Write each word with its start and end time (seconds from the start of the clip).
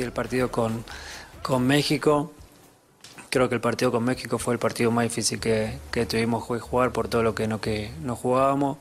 el 0.00 0.12
partido 0.12 0.50
con, 0.50 0.84
con 1.42 1.66
México. 1.66 2.32
Creo 3.30 3.48
que 3.48 3.54
el 3.54 3.60
partido 3.60 3.90
con 3.90 4.04
México 4.04 4.38
fue 4.38 4.54
el 4.54 4.60
partido 4.60 4.90
más 4.90 5.04
difícil 5.04 5.40
que, 5.40 5.78
que 5.90 6.06
tuvimos 6.06 6.46
que 6.46 6.58
jugar 6.58 6.92
por 6.92 7.08
todo 7.08 7.22
lo 7.22 7.34
que 7.34 7.48
no, 7.48 7.60
que 7.60 7.90
no 8.02 8.16
jugábamos. 8.16 8.78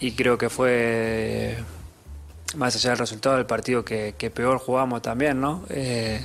Y 0.00 0.12
creo 0.12 0.38
que 0.38 0.50
fue, 0.50 1.56
más 2.56 2.74
allá 2.76 2.90
del 2.90 2.98
resultado, 2.98 3.38
el 3.38 3.46
partido 3.46 3.84
que, 3.84 4.32
peor 4.34 4.58
jugamos 4.58 5.02
también, 5.02 5.40
¿no? 5.40 5.64
Eh, 5.70 6.24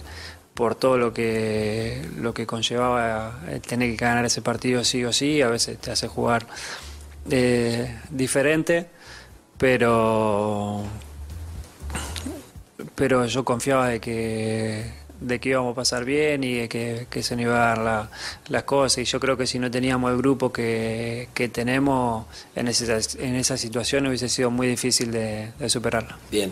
por 0.53 0.75
todo 0.75 0.97
lo 0.97 1.13
que, 1.13 2.05
lo 2.17 2.33
que 2.33 2.45
conllevaba 2.45 3.39
tener 3.65 3.91
que 3.91 3.95
ganar 3.95 4.25
ese 4.25 4.41
partido 4.41 4.83
sí 4.83 5.05
o 5.05 5.13
sí, 5.13 5.41
a 5.41 5.47
veces 5.47 5.77
te 5.77 5.91
hace 5.91 6.07
jugar 6.07 6.47
eh, 7.31 7.97
diferente, 8.09 8.89
pero 9.57 10.83
pero 12.99 13.25
yo 13.27 13.45
confiaba 13.45 13.87
de 13.87 14.01
que, 14.01 14.83
de 15.21 15.39
que 15.39 15.49
íbamos 15.49 15.71
a 15.71 15.75
pasar 15.75 16.03
bien 16.03 16.43
y 16.43 16.55
de 16.55 16.67
que, 16.67 17.23
se 17.23 17.37
nos 17.37 17.43
iba 17.43 17.71
a 17.71 17.75
dar 17.75 18.09
las 18.49 18.63
cosas. 18.63 18.97
Y 18.97 19.05
yo 19.05 19.21
creo 19.21 19.37
que 19.37 19.47
si 19.47 19.57
no 19.57 19.71
teníamos 19.71 20.11
el 20.11 20.17
grupo 20.17 20.51
que, 20.51 21.29
tenemos 21.53 22.27
en, 22.57 22.67
en 22.67 23.35
esa 23.35 23.55
situación 23.55 24.05
hubiese 24.07 24.27
sido 24.27 24.51
muy 24.51 24.67
difícil 24.67 25.13
de, 25.13 25.53
de 25.57 25.69
superarla. 25.69 26.19
Bien. 26.29 26.51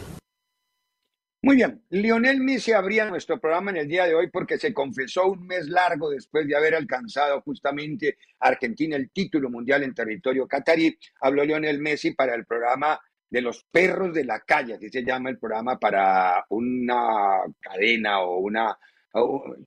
Muy 1.43 1.57
bien, 1.57 1.83
Lionel 1.89 2.39
Messi 2.39 2.71
abría 2.71 3.05
nuestro 3.05 3.39
programa 3.39 3.71
en 3.71 3.77
el 3.77 3.87
día 3.87 4.05
de 4.05 4.15
hoy 4.15 4.29
porque 4.29 4.57
se 4.57 4.73
confesó 4.73 5.27
un 5.27 5.45
mes 5.45 5.67
largo 5.67 6.09
después 6.09 6.47
de 6.47 6.55
haber 6.55 6.75
alcanzado 6.75 7.41
justamente 7.41 8.17
Argentina 8.39 8.95
el 8.95 9.11
título 9.11 9.49
mundial 9.49 9.83
en 9.83 9.93
territorio 9.93 10.47
catarí. 10.47 10.97
Habló 11.21 11.45
Lionel 11.45 11.79
Messi 11.79 12.11
para 12.11 12.33
el 12.33 12.45
programa 12.45 12.99
de 13.29 13.41
los 13.41 13.63
perros 13.65 14.13
de 14.13 14.23
la 14.23 14.39
calle, 14.41 14.75
así 14.75 14.89
se 14.89 15.03
llama 15.03 15.29
el 15.29 15.37
programa 15.37 15.77
para 15.77 16.45
una 16.49 17.41
cadena 17.59 18.21
o 18.21 18.39
una 18.39 18.77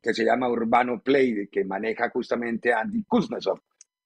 que 0.02 0.14
se 0.14 0.24
llama 0.24 0.48
Urbano 0.48 1.00
Play, 1.02 1.48
que 1.48 1.64
maneja 1.64 2.10
justamente 2.10 2.72
Andy 2.72 3.02
Kuznetsov 3.04 3.60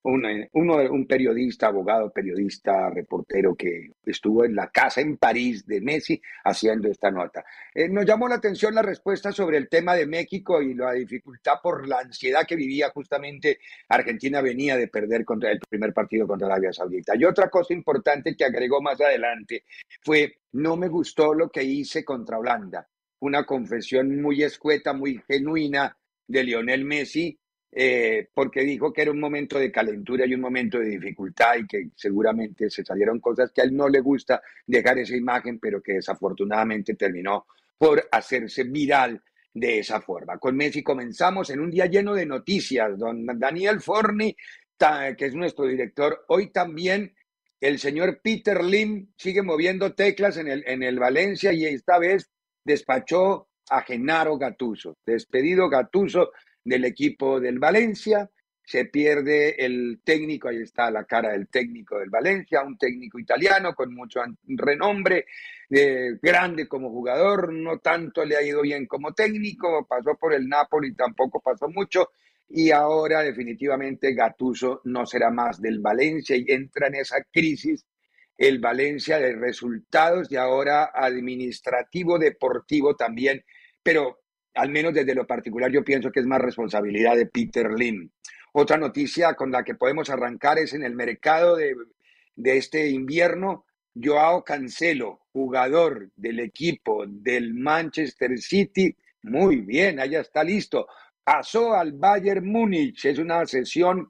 uno, 0.05 0.77
un 0.91 1.07
periodista, 1.07 1.69
abogado, 1.69 2.13
periodista, 2.13 2.91
reportero 2.91 3.55
que 3.55 3.91
estuvo 4.05 4.45
en 4.45 4.55
la 4.55 4.69
casa 4.69 5.01
en 5.01 5.17
París 5.17 5.67
de 5.67 5.81
Messi 5.81 6.21
haciendo 6.45 6.89
esta 6.89 7.11
nota. 7.11 7.45
Eh, 7.75 7.89
nos 7.89 8.05
llamó 8.05 8.29
la 8.29 8.35
atención 8.35 8.75
la 8.75 8.83
respuesta 8.83 9.33
sobre 9.33 9.57
el 9.57 9.69
tema 9.69 9.95
de 9.95 10.07
México 10.07 10.61
y 10.61 10.75
la 10.75 10.93
dificultad 10.93 11.55
por 11.63 11.89
la 11.89 12.01
ansiedad 12.01 12.47
que 12.47 12.55
vivía 12.55 12.91
justamente 12.91 13.59
Argentina 13.89 14.43
venía 14.43 14.77
de 14.77 14.89
perder 14.89 15.25
contra 15.25 15.51
el 15.51 15.61
primer 15.61 15.95
partido 15.95 16.27
contra 16.27 16.49
Arabia 16.49 16.73
Saudita. 16.73 17.15
Y 17.17 17.25
otra 17.25 17.49
cosa 17.49 17.73
importante 17.73 18.37
que 18.37 18.45
agregó 18.45 18.83
más 18.83 19.01
adelante 19.01 19.65
fue, 20.03 20.41
no 20.53 20.77
me 20.77 20.89
gustó 20.89 21.33
lo 21.33 21.49
que 21.49 21.65
hice 21.65 22.05
contra 22.05 22.39
Holanda. 22.39 22.87
Una 23.21 23.45
confesión 23.47 24.21
muy 24.21 24.43
escueta, 24.43 24.93
muy 24.93 25.23
genuina 25.27 25.97
de 26.27 26.45
Lionel 26.45 26.85
Messi, 26.85 27.39
eh, 27.77 28.29
porque 28.33 28.61
dijo 28.61 28.93
que 28.93 29.03
era 29.03 29.11
un 29.11 29.19
momento 29.19 29.59
de 29.59 29.73
calentura 29.73 30.25
y 30.25 30.35
un 30.35 30.41
momento 30.41 30.79
de 30.79 30.91
dificultad 30.91 31.57
y 31.57 31.67
que 31.67 31.89
seguramente 31.97 32.71
se 32.71 32.85
salieron 32.85 33.19
cosas 33.19 33.51
que 33.51 33.63
a 33.63 33.65
él 33.65 33.75
no 33.75 33.89
le 33.89 33.99
gusta 33.99 34.41
dejar 34.65 34.99
esa 34.99 35.17
imagen, 35.17 35.59
pero 35.59 35.83
que 35.83 35.95
desafortunadamente 35.95 36.95
terminó 36.95 37.47
por 37.77 38.09
hacerse 38.13 38.63
viral 38.63 39.21
de 39.53 39.81
esa 39.81 40.01
forma. 40.01 40.39
Con 40.39 40.57
Messi 40.57 40.85
comenzamos 40.85 41.51
en 41.51 41.59
un 41.59 41.71
día 41.73 41.87
lleno 41.87 42.15
de 42.15 42.27
noticias. 42.27 42.97
Don 42.97 43.27
Daniel 43.41 43.81
Forni, 43.81 44.37
que 44.79 45.27
es 45.27 45.35
nuestro 45.35 45.67
director, 45.67 46.25
hoy 46.29 46.53
también 46.53 47.13
el 47.61 47.81
señor 47.81 48.21
Peter 48.23 48.63
Lim 48.63 49.09
sigue 49.17 49.43
moviendo 49.43 49.95
teclas 49.95 50.37
en 50.37 50.47
el, 50.47 50.63
en 50.69 50.85
el 50.85 51.01
Valencia 51.01 51.53
y 51.53 51.65
esta 51.65 51.99
vez 51.99 52.31
despachó 52.65 53.49
a 53.69 53.83
Genaro 53.83 54.39
Gatuso. 54.39 54.97
Despedido 55.05 55.69
Gatuso 55.69 56.31
del 56.65 56.85
equipo 56.85 57.41
del 57.41 57.59
Valencia. 57.59 58.31
Se 58.67 58.87
pierde 58.87 59.63
el 59.65 60.01
técnico, 60.03 60.49
ahí 60.49 60.63
está 60.63 60.91
la 60.91 61.05
cara 61.05 61.33
del 61.33 61.49
técnico 61.49 61.99
del 61.99 62.09
Valencia, 62.09 62.63
un 62.63 62.79
técnico 62.79 63.19
italiano 63.19 63.75
con 63.75 63.95
mucho 63.95 64.23
renombre, 64.47 65.27
eh, 65.69 66.19
grande 66.23 66.67
como 66.67 66.91
jugador, 66.91 67.53
no 67.53 67.79
tanto 67.79 68.25
le 68.25 68.37
ha 68.37 68.43
ido 68.43 68.63
bien 68.63 68.87
como 68.87 69.13
técnico, 69.13 69.87
pasó 69.87 70.15
por 70.15 70.33
el 70.33 70.49
Napoli, 70.49 70.95
tampoco 70.95 71.41
pasó 71.41 71.69
mucho, 71.69 72.11
y 72.49 72.71
ahora 72.71 73.23
definitivamente 73.23 74.15
Gatuso 74.15 74.81
no 74.85 75.05
será 75.05 75.31
más 75.31 75.61
del 75.61 75.81
Valencia 75.81 76.37
y 76.37 76.47
entra 76.49 76.87
en 76.87 76.97
esa 76.97 77.23
crisis 77.31 77.85
el 78.37 78.59
Valencia 78.59 79.19
de 79.19 79.35
resultados 79.37 80.31
y 80.31 80.37
ahora 80.37 80.91
administrativo, 80.95 82.19
deportivo 82.19 82.97
también, 82.97 83.45
pero 83.83 84.24
al 84.55 84.71
menos 84.71 84.95
desde 84.95 85.15
lo 85.15 85.27
particular, 85.27 85.71
yo 85.71 85.85
pienso 85.85 86.11
que 86.11 86.21
es 86.21 86.27
más 86.27 86.41
responsabilidad 86.41 87.17
de 87.17 87.27
Peter 87.27 87.71
Lim. 87.73 88.11
Otra 88.53 88.77
noticia 88.77 89.35
con 89.35 89.51
la 89.51 89.65
que 89.65 89.75
podemos 89.75 90.11
arrancar 90.11 90.59
es 90.59 90.75
en 90.75 90.85
el 90.85 90.95
mercado 90.95 91.57
de, 91.57 91.75
este 92.37 92.89
invierno, 92.89 93.67
Joao 93.95 94.45
Cancelo, 94.45 95.23
jugador 95.33 96.11
del 96.15 96.41
equipo 96.41 97.05
del 97.07 97.55
Manchester 97.55 98.39
City, 98.39 98.97
muy 99.23 99.57
bien, 99.57 99.99
allá 99.99 100.21
está 100.21 100.45
listo. 100.45 100.87
Pasó 101.23 101.75
al 101.75 101.93
Bayern 101.93 102.47
Múnich, 102.47 103.07
es 103.07 103.19
una 103.19 103.45
sesión 103.47 104.09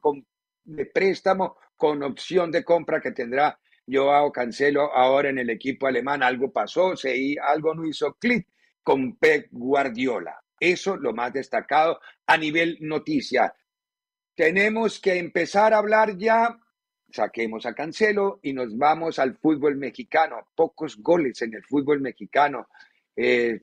de 0.64 0.86
préstamo 0.86 1.56
con 1.76 2.02
opción 2.02 2.50
de 2.50 2.64
compra 2.64 3.00
que 3.00 3.12
tendrá 3.12 3.58
Joao 3.86 4.32
Cancelo 4.32 4.92
ahora 4.92 5.30
en 5.30 5.38
el 5.38 5.50
equipo 5.50 5.86
alemán. 5.86 6.22
Algo 6.22 6.52
pasó, 6.52 6.96
se, 6.96 7.36
algo 7.40 7.74
no 7.74 7.86
hizo 7.86 8.14
clic 8.14 8.46
con 8.84 9.16
Pep 9.16 9.48
Guardiola. 9.50 10.40
Eso 10.60 10.96
lo 10.96 11.12
más 11.12 11.32
destacado 11.32 11.98
a 12.26 12.36
nivel 12.36 12.78
noticia. 12.80 13.52
Tenemos 14.36 15.00
que 15.00 15.18
empezar 15.18 15.74
a 15.74 15.78
hablar 15.78 16.16
ya 16.16 16.56
saquemos 17.14 17.64
a 17.64 17.74
Cancelo 17.74 18.40
y 18.42 18.52
nos 18.52 18.76
vamos 18.76 19.18
al 19.18 19.36
fútbol 19.36 19.76
mexicano. 19.76 20.48
Pocos 20.54 20.96
goles 21.00 21.40
en 21.42 21.54
el 21.54 21.64
fútbol 21.64 22.00
mexicano. 22.00 22.68
Eh, 23.16 23.60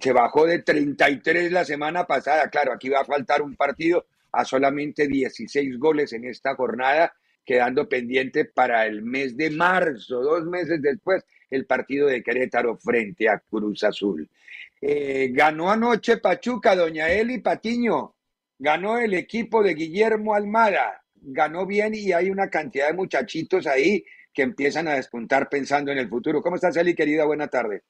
se 0.00 0.12
bajó 0.12 0.46
de 0.46 0.60
33 0.62 1.52
la 1.52 1.64
semana 1.64 2.04
pasada. 2.04 2.50
Claro, 2.50 2.72
aquí 2.72 2.88
va 2.88 3.00
a 3.00 3.04
faltar 3.04 3.42
un 3.42 3.54
partido 3.54 4.06
a 4.32 4.44
solamente 4.44 5.06
16 5.06 5.78
goles 5.78 6.12
en 6.12 6.24
esta 6.24 6.56
jornada, 6.56 7.12
quedando 7.44 7.88
pendiente 7.88 8.44
para 8.44 8.86
el 8.86 9.02
mes 9.02 9.36
de 9.36 9.50
marzo, 9.50 10.20
dos 10.20 10.44
meses 10.46 10.82
después, 10.82 11.24
el 11.50 11.66
partido 11.66 12.06
de 12.06 12.22
Querétaro 12.22 12.76
frente 12.76 13.28
a 13.28 13.38
Cruz 13.38 13.84
Azul. 13.84 14.28
Eh, 14.80 15.30
ganó 15.32 15.70
anoche 15.70 16.18
Pachuca, 16.18 16.74
Doña 16.74 17.10
Eli 17.10 17.38
Patiño. 17.38 18.14
Ganó 18.58 18.98
el 18.98 19.14
equipo 19.14 19.62
de 19.62 19.74
Guillermo 19.74 20.34
Almada 20.34 21.00
ganó 21.22 21.66
bien 21.66 21.94
y 21.94 22.12
hay 22.12 22.30
una 22.30 22.48
cantidad 22.48 22.88
de 22.88 22.94
muchachitos 22.94 23.66
ahí 23.66 24.04
que 24.32 24.42
empiezan 24.42 24.88
a 24.88 24.94
despuntar 24.94 25.48
pensando 25.48 25.90
en 25.90 25.98
el 25.98 26.08
futuro. 26.08 26.42
¿Cómo 26.42 26.56
estás, 26.56 26.76
Eli, 26.76 26.94
querida? 26.94 27.24
Buena 27.24 27.48
tarde. 27.48 27.82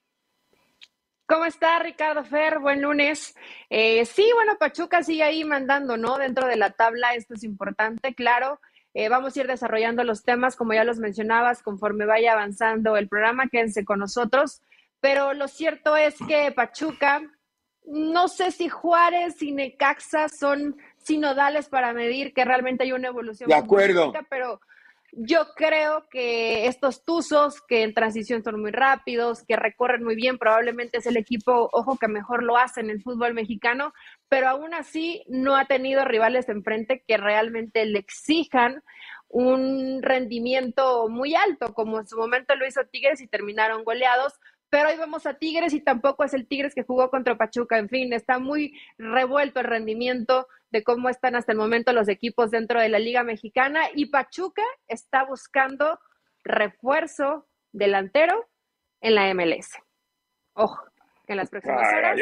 ¿Cómo 1.26 1.44
está 1.44 1.78
Ricardo 1.78 2.24
Fer? 2.24 2.58
Buen 2.58 2.82
lunes. 2.82 3.36
Eh, 3.68 4.04
sí, 4.04 4.28
bueno, 4.34 4.56
Pachuca 4.58 5.02
sigue 5.02 5.22
ahí 5.22 5.44
mandando, 5.44 5.96
¿no? 5.96 6.18
Dentro 6.18 6.48
de 6.48 6.56
la 6.56 6.70
tabla, 6.70 7.14
esto 7.14 7.34
es 7.34 7.44
importante, 7.44 8.14
claro. 8.14 8.60
Eh, 8.94 9.08
vamos 9.08 9.37
a 9.37 9.40
ir 9.40 9.46
desarrollando 9.46 10.02
los 10.04 10.22
temas, 10.22 10.56
como 10.56 10.75
ya 10.75 10.84
los 10.84 10.98
mencionabas, 10.98 11.62
conforme 11.62 12.06
vaya 12.06 12.32
avanzando 12.32 12.96
el 12.96 13.08
programa, 13.08 13.48
quédense 13.48 13.84
con 13.84 14.00
nosotros. 14.00 14.62
Pero 15.00 15.32
lo 15.32 15.48
cierto 15.48 15.96
es 15.96 16.16
que 16.26 16.52
Pachuca, 16.52 17.22
no 17.87 18.28
sé 18.28 18.50
si 18.50 18.69
Juárez 18.69 19.40
y 19.42 19.52
Necaxa 19.52 20.28
son 20.28 20.76
sinodales 20.98 21.69
para 21.69 21.92
medir 21.92 22.34
que 22.34 22.44
realmente 22.44 22.84
hay 22.84 22.92
una 22.92 23.08
evolución. 23.08 23.48
De 23.48 23.54
acuerdo. 23.54 24.12
Pero 24.28 24.60
yo 25.12 25.54
creo 25.56 26.06
que 26.08 26.66
estos 26.66 27.04
Tuzos, 27.04 27.60
que 27.62 27.82
en 27.82 27.94
transición 27.94 28.42
son 28.42 28.60
muy 28.60 28.70
rápidos, 28.70 29.42
que 29.44 29.56
recorren 29.56 30.04
muy 30.04 30.14
bien, 30.14 30.38
probablemente 30.38 30.98
es 30.98 31.06
el 31.06 31.16
equipo, 31.16 31.68
ojo, 31.72 31.98
que 31.98 32.08
mejor 32.08 32.42
lo 32.42 32.56
hace 32.56 32.80
en 32.80 32.90
el 32.90 33.02
fútbol 33.02 33.34
mexicano, 33.34 33.92
pero 34.28 34.48
aún 34.48 34.74
así 34.74 35.24
no 35.28 35.56
ha 35.56 35.64
tenido 35.66 36.04
rivales 36.04 36.48
enfrente 36.48 37.02
que 37.06 37.16
realmente 37.16 37.84
le 37.86 37.98
exijan 37.98 38.82
un 39.28 40.02
rendimiento 40.02 41.08
muy 41.08 41.34
alto, 41.34 41.72
como 41.72 42.00
en 42.00 42.06
su 42.06 42.16
momento 42.16 42.54
lo 42.56 42.66
hizo 42.66 42.84
Tigres 42.90 43.20
y 43.20 43.28
terminaron 43.28 43.84
goleados, 43.84 44.34
pero 44.70 44.88
hoy 44.88 44.96
vemos 44.96 45.26
a 45.26 45.34
Tigres 45.34 45.75
y 45.75 45.81
tampoco 45.81 46.25
es 46.25 46.32
el 46.32 46.46
Tigres 46.46 46.75
que 46.75 46.84
jugó 46.84 47.11
contra 47.11 47.37
Pachuca. 47.37 47.76
En 47.76 47.88
fin, 47.88 48.12
está 48.12 48.38
muy 48.38 48.81
revuelto 48.99 49.61
el 49.61 49.67
rendimiento 49.67 50.46
de 50.70 50.84
cómo 50.84 51.08
están 51.08 51.34
hasta 51.34 51.52
el 51.52 51.58
momento 51.58 51.93
los 51.93 52.08
equipos 52.08 52.52
dentro 52.52 52.81
de 52.81 52.88
la 52.88 53.00
Liga 53.00 53.25
Mexicana 53.25 53.82
y 53.94 54.06
Pachuca 54.06 54.62
está 54.87 55.25
buscando 55.25 55.99
refuerzo 56.44 57.49
delantero 57.72 58.49
en 59.00 59.17
la 59.17 59.34
MLS. 59.34 59.76
Ojo, 60.55 60.81
en 61.26 61.37
las 61.37 61.50
próximas 61.50 61.93
horas. 61.93 62.20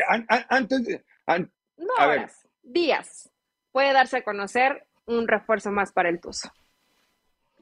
antes 0.49 1.03
no 1.77 1.95
horas, 1.99 2.49
días. 2.63 3.31
Puede 3.73 3.93
darse 3.93 4.19
a 4.19 4.23
conocer 4.23 4.87
un 5.07 5.29
refuerzo 5.29 5.71
más 5.71 5.93
para 5.93 6.09
el 6.09 6.21
Tuzo. 6.21 6.51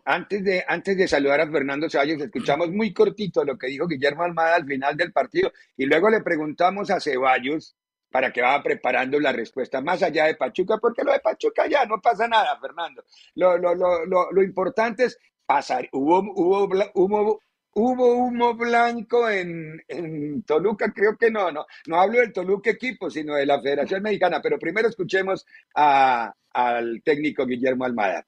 Antes 0.08 0.44
de, 0.44 0.64
antes 0.69 0.97
de 0.97 1.08
saludar 1.08 1.41
a 1.41 1.50
Fernando 1.50 1.91
Ceballos, 1.91 2.23
escuchamos 2.23 2.70
muy 2.70 2.93
cortito 2.93 3.44
lo 3.44 3.58
que 3.58 3.67
dijo 3.67 3.88
Guillermo 3.88 4.23
Almada 4.23 4.55
al 4.55 4.64
final 4.64 4.97
del 4.97 5.12
partido 5.12 5.53
y 5.76 5.85
luego 5.85 6.08
le 6.08 6.23
preguntamos 6.23 6.93
a 6.93 7.00
Ceballos 7.00 7.75
para 8.08 8.32
que 8.32 8.41
vaya 8.41 8.62
preparando 8.62 9.19
la 9.19 9.32
respuesta 9.32 9.81
más 9.81 10.05
allá 10.05 10.26
de 10.26 10.37
Pachuca, 10.37 10.79
porque 10.79 11.03
lo 11.03 11.11
de 11.11 11.19
Pachuca 11.19 11.67
ya 11.69 11.85
no 11.87 12.00
pasa 12.00 12.29
nada, 12.29 12.56
Fernando. 12.61 13.03
Lo, 13.35 13.58
lo, 13.58 13.75
lo, 13.75 14.31
lo 14.31 14.43
importante 14.44 15.06
es 15.06 15.19
pasar. 15.44 15.88
Hubo, 15.91 16.20
hubo, 16.37 16.69
hubo, 16.94 17.41
hubo 17.75 18.14
humo 18.14 18.55
blanco 18.55 19.29
en, 19.29 19.82
en, 19.88 20.44
Toluca, 20.44 20.93
creo 20.93 21.17
que 21.17 21.32
no, 21.32 21.50
no, 21.50 21.67
no 21.88 22.00
hablo 22.00 22.20
del 22.20 22.32
Toluca 22.32 22.70
equipo, 22.70 23.11
sino 23.11 23.35
de 23.35 23.44
la 23.44 23.61
Federación 23.61 24.05
Mexicana, 24.05 24.41
pero 24.41 24.56
primero 24.56 24.88
escuchemos 24.88 25.44
a, 25.75 26.32
al 26.52 27.02
técnico 27.02 27.44
Guillermo 27.44 27.85
Almada. 27.85 28.25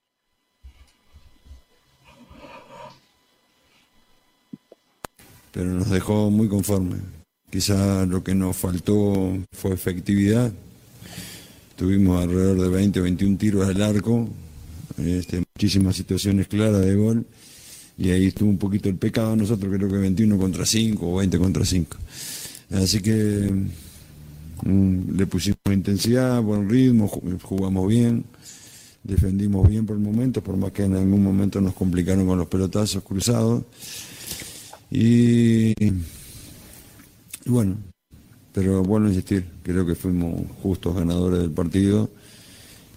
Pero 5.52 5.66
nos 5.66 5.90
dejó 5.90 6.30
muy 6.30 6.48
conformes. 6.48 7.00
Quizá 7.50 8.04
lo 8.06 8.22
que 8.22 8.34
nos 8.34 8.56
faltó 8.56 9.36
fue 9.52 9.72
efectividad. 9.72 10.52
Tuvimos 11.76 12.22
alrededor 12.22 12.60
de 12.60 12.68
20 12.68 13.00
o 13.00 13.02
21 13.04 13.38
tiros 13.38 13.68
al 13.68 13.80
arco, 13.80 14.28
este, 14.98 15.42
muchísimas 15.54 15.96
situaciones 15.96 16.48
claras 16.48 16.84
de 16.84 16.94
gol, 16.96 17.24
y 17.96 18.10
ahí 18.10 18.26
estuvo 18.26 18.50
un 18.50 18.58
poquito 18.58 18.88
el 18.88 18.96
pecado. 18.96 19.34
Nosotros 19.36 19.72
creo 19.72 19.88
que 19.88 19.96
21 19.96 20.38
contra 20.38 20.66
5 20.66 21.08
o 21.08 21.16
20 21.18 21.38
contra 21.38 21.64
5. 21.64 21.96
Así 22.72 23.00
que 23.00 23.50
mm, 24.62 25.16
le 25.16 25.26
pusimos 25.26 25.58
intensidad, 25.72 26.42
buen 26.42 26.68
ritmo, 26.68 27.08
jugamos 27.42 27.88
bien, 27.88 28.24
defendimos 29.02 29.68
bien 29.68 29.86
por 29.86 29.96
el 29.96 30.02
momento, 30.02 30.42
por 30.42 30.56
más 30.56 30.72
que 30.72 30.84
en 30.84 30.94
algún 30.94 31.22
momento 31.22 31.60
nos 31.60 31.74
complicaron 31.74 32.26
con 32.26 32.38
los 32.38 32.48
pelotazos 32.48 33.02
cruzados. 33.02 33.62
Y, 34.90 35.74
bueno, 37.46 37.76
pero 38.52 38.82
bueno 38.82 39.08
insistir, 39.08 39.44
creo 39.62 39.86
que 39.86 39.94
fuimos 39.94 40.42
justos 40.62 40.94
ganadores 40.94 41.40
del 41.40 41.50
partido 41.50 42.10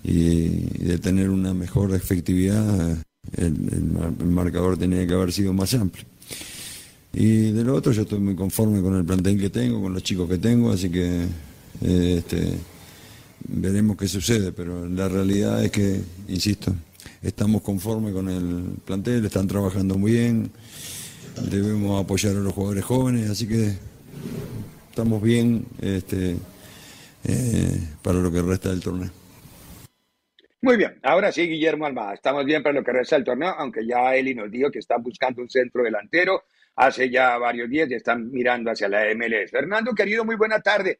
y, 0.03 0.47
de 0.85 0.97
tener 0.99 1.29
una 1.29 1.53
mejor 1.53 1.93
efectividad, 1.93 2.97
el, 3.35 3.53
marcador 4.25 4.77
tenía 4.77 5.05
que 5.05 5.13
haber 5.13 5.31
sido 5.31 5.53
más 5.53 5.73
amplio. 5.73 6.05
Y 7.13 7.51
de 7.51 7.63
lo 7.63 7.75
otro 7.75 7.91
yo 7.91 8.03
estoy 8.03 8.19
muy 8.19 8.35
conforme 8.35 8.81
con 8.81 8.95
el 8.95 9.03
plantel 9.03 9.37
que 9.37 9.49
tengo, 9.49 9.81
con 9.81 9.93
los 9.93 10.01
chicos 10.01 10.29
que 10.29 10.37
tengo, 10.37 10.71
así 10.71 10.89
que 10.89 11.25
este, 11.81 12.53
veremos 13.49 13.97
qué 13.97 14.07
sucede, 14.07 14.53
pero 14.53 14.87
la 14.87 15.09
realidad 15.09 15.63
es 15.63 15.71
que, 15.71 16.01
insisto, 16.29 16.73
estamos 17.21 17.61
conformes 17.61 18.13
con 18.13 18.29
el 18.29 18.77
plantel, 18.85 19.25
están 19.25 19.47
trabajando 19.47 19.97
muy 19.97 20.13
bien 20.13 20.51
debemos 21.35 22.03
apoyar 22.03 22.35
a 22.35 22.39
los 22.39 22.53
jugadores 22.53 22.83
jóvenes, 22.83 23.29
así 23.29 23.47
que 23.47 23.73
estamos 24.89 25.21
bien 25.21 25.65
este, 25.81 26.35
eh, 27.23 27.79
para 28.01 28.19
lo 28.19 28.31
que 28.31 28.41
resta 28.41 28.69
del 28.69 28.81
torneo. 28.81 29.09
Muy 30.63 30.77
bien, 30.77 30.99
ahora 31.01 31.31
sí, 31.31 31.47
Guillermo 31.47 31.85
Almada, 31.85 32.13
estamos 32.13 32.45
bien 32.45 32.61
para 32.61 32.73
lo 32.73 32.83
que 32.83 32.91
resta 32.91 33.15
del 33.15 33.25
torneo, 33.25 33.49
aunque 33.57 33.85
ya 33.85 34.15
Eli 34.15 34.35
nos 34.35 34.51
dijo 34.51 34.69
que 34.69 34.79
están 34.79 35.01
buscando 35.01 35.41
un 35.41 35.49
centro 35.49 35.83
delantero 35.83 36.43
hace 36.75 37.09
ya 37.09 37.37
varios 37.37 37.69
días 37.69 37.89
y 37.89 37.95
están 37.95 38.31
mirando 38.31 38.71
hacia 38.71 38.87
la 38.87 39.03
MLS. 39.15 39.49
Fernando, 39.49 39.93
querido, 39.93 40.23
muy 40.23 40.35
buena 40.35 40.59
tarde. 40.59 40.99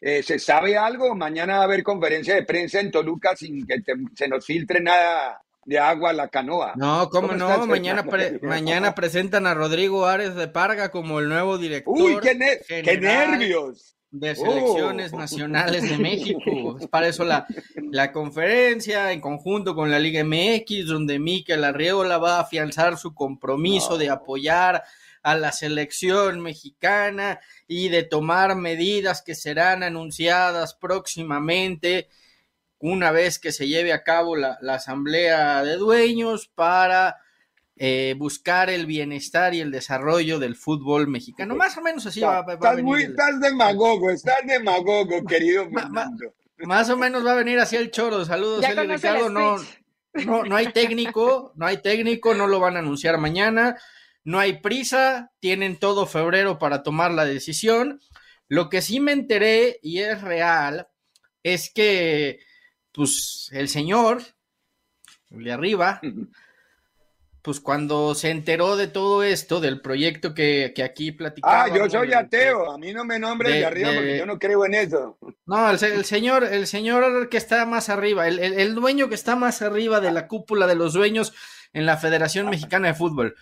Eh, 0.00 0.22
¿Se 0.22 0.38
sabe 0.38 0.76
algo? 0.76 1.14
Mañana 1.14 1.56
va 1.56 1.60
a 1.60 1.64
haber 1.64 1.82
conferencia 1.82 2.34
de 2.34 2.42
prensa 2.42 2.80
en 2.80 2.90
Toluca 2.90 3.36
sin 3.36 3.66
que 3.66 3.82
se 4.14 4.28
nos 4.28 4.44
filtre 4.44 4.80
nada 4.80 5.40
de 5.66 5.78
agua 5.78 6.12
la 6.12 6.28
canoa. 6.28 6.74
No, 6.76 7.08
¿cómo, 7.10 7.32
no? 7.32 7.66
Mañana, 7.66 8.04
mañana 8.42 8.94
presentan 8.94 9.46
a 9.46 9.54
Rodrigo 9.54 10.06
Ares 10.06 10.34
de 10.34 10.48
Parga 10.48 10.90
como 10.90 11.20
el 11.20 11.28
nuevo 11.28 11.58
director. 11.58 11.94
¡Uy, 11.96 12.18
qué, 12.20 12.34
nervios! 12.34 13.96
De 14.10 14.36
selecciones 14.36 15.12
oh. 15.12 15.18
nacionales 15.18 15.88
de 15.90 15.98
México. 15.98 16.78
Es 16.80 16.86
para 16.86 17.08
eso 17.08 17.24
la, 17.24 17.46
la 17.90 18.12
conferencia 18.12 19.10
en 19.10 19.20
conjunto 19.20 19.74
con 19.74 19.90
la 19.90 19.98
Liga 19.98 20.22
MX, 20.22 20.86
donde 20.86 21.18
Miquel 21.18 21.64
Arriola 21.64 22.18
va 22.18 22.36
a 22.36 22.42
afianzar 22.42 22.96
su 22.96 23.12
compromiso 23.12 23.98
de 23.98 24.10
apoyar 24.10 24.84
a 25.24 25.34
la 25.34 25.50
selección 25.50 26.40
mexicana 26.40 27.40
y 27.66 27.88
de 27.88 28.04
tomar 28.04 28.54
medidas 28.54 29.22
que 29.22 29.34
serán 29.34 29.82
anunciadas 29.82 30.74
próximamente 30.74 32.08
una 32.92 33.12
vez 33.12 33.38
que 33.38 33.50
se 33.50 33.66
lleve 33.66 33.94
a 33.94 34.02
cabo 34.02 34.36
la, 34.36 34.58
asamblea 34.68 35.64
de 35.64 35.76
dueños 35.76 36.48
para 36.54 37.16
eh, 37.76 38.14
buscar 38.18 38.68
el 38.68 38.84
bienestar 38.84 39.54
y 39.54 39.60
el 39.60 39.70
desarrollo 39.70 40.38
del 40.38 40.54
fútbol 40.54 41.08
mexicano. 41.08 41.56
Más 41.56 41.78
o 41.78 41.80
menos 41.80 42.04
así 42.04 42.20
va, 42.20 42.40
a 42.40 42.52
estás 42.52 42.76
venir. 42.76 42.84
Muy, 42.84 43.02
estás 43.04 43.40
demagogo, 43.40 44.10
estás 44.10 44.46
demagogo, 44.46 45.24
querido 45.28 45.64
Fernando. 45.70 46.34
más 46.58 46.90
o 46.90 46.98
menos 46.98 47.24
va 47.24 47.32
a 47.32 47.36
venir 47.36 47.58
así 47.58 47.76
el 47.76 47.90
choro. 47.90 48.22
Saludos, 48.26 48.62
Eli 48.62 48.86
Ricardo. 48.86 49.30
No, 49.30 49.56
no, 50.26 50.44
no 50.44 50.54
hay 50.54 50.66
técnico, 50.66 51.54
no 51.56 51.64
hay 51.64 51.78
técnico, 51.78 52.34
no 52.34 52.46
lo 52.46 52.60
van 52.60 52.76
a 52.76 52.80
anunciar 52.80 53.16
mañana. 53.16 53.78
no 54.24 54.38
hay 54.40 54.60
prisa, 54.60 55.32
tienen 55.40 55.78
todo 55.78 56.04
febrero 56.04 56.58
para 56.58 56.82
tomar 56.82 57.12
la 57.12 57.24
decisión. 57.24 57.98
Lo 58.46 58.68
que 58.68 58.82
sí 58.82 59.00
me 59.00 59.12
enteré 59.12 59.78
y 59.80 60.00
es 60.00 60.20
real 60.20 60.88
es 61.42 61.72
que, 61.72 62.40
pues, 62.94 63.50
el 63.52 63.68
señor, 63.68 64.22
el 65.30 65.44
de 65.44 65.52
arriba, 65.52 66.00
pues 67.42 67.60
cuando 67.60 68.14
se 68.14 68.30
enteró 68.30 68.76
de 68.76 68.86
todo 68.86 69.22
esto, 69.22 69.60
del 69.60 69.82
proyecto 69.82 70.32
que, 70.32 70.72
que 70.74 70.82
aquí 70.82 71.12
platicaba. 71.12 71.64
Ah, 71.64 71.76
yo 71.76 71.90
soy 71.90 72.14
ateo, 72.14 72.70
a 72.70 72.78
mí 72.78 72.94
no 72.94 73.04
me 73.04 73.18
nombres 73.18 73.52
de, 73.52 73.66
arriba 73.66 73.90
porque 73.92 74.16
yo 74.16 74.24
no 74.24 74.38
creo 74.38 74.64
en 74.64 74.74
eso. 74.74 75.18
No, 75.44 75.70
el, 75.70 76.04
señor, 76.06 76.44
el 76.44 76.66
señor 76.66 77.28
que 77.28 77.36
está 77.36 77.66
más 77.66 77.90
arriba, 77.90 78.28
el, 78.28 78.38
el, 78.38 78.74
dueño 78.74 79.10
que 79.10 79.14
está 79.14 79.36
más 79.36 79.60
arriba 79.60 80.00
de 80.00 80.12
la 80.12 80.26
cúpula 80.26 80.66
de 80.66 80.76
los 80.76 80.94
dueños 80.94 81.34
en 81.74 81.84
la 81.84 81.98
Federación 81.98 82.48
Mexicana 82.48 82.88
de 82.88 82.94
Fútbol. 82.94 83.34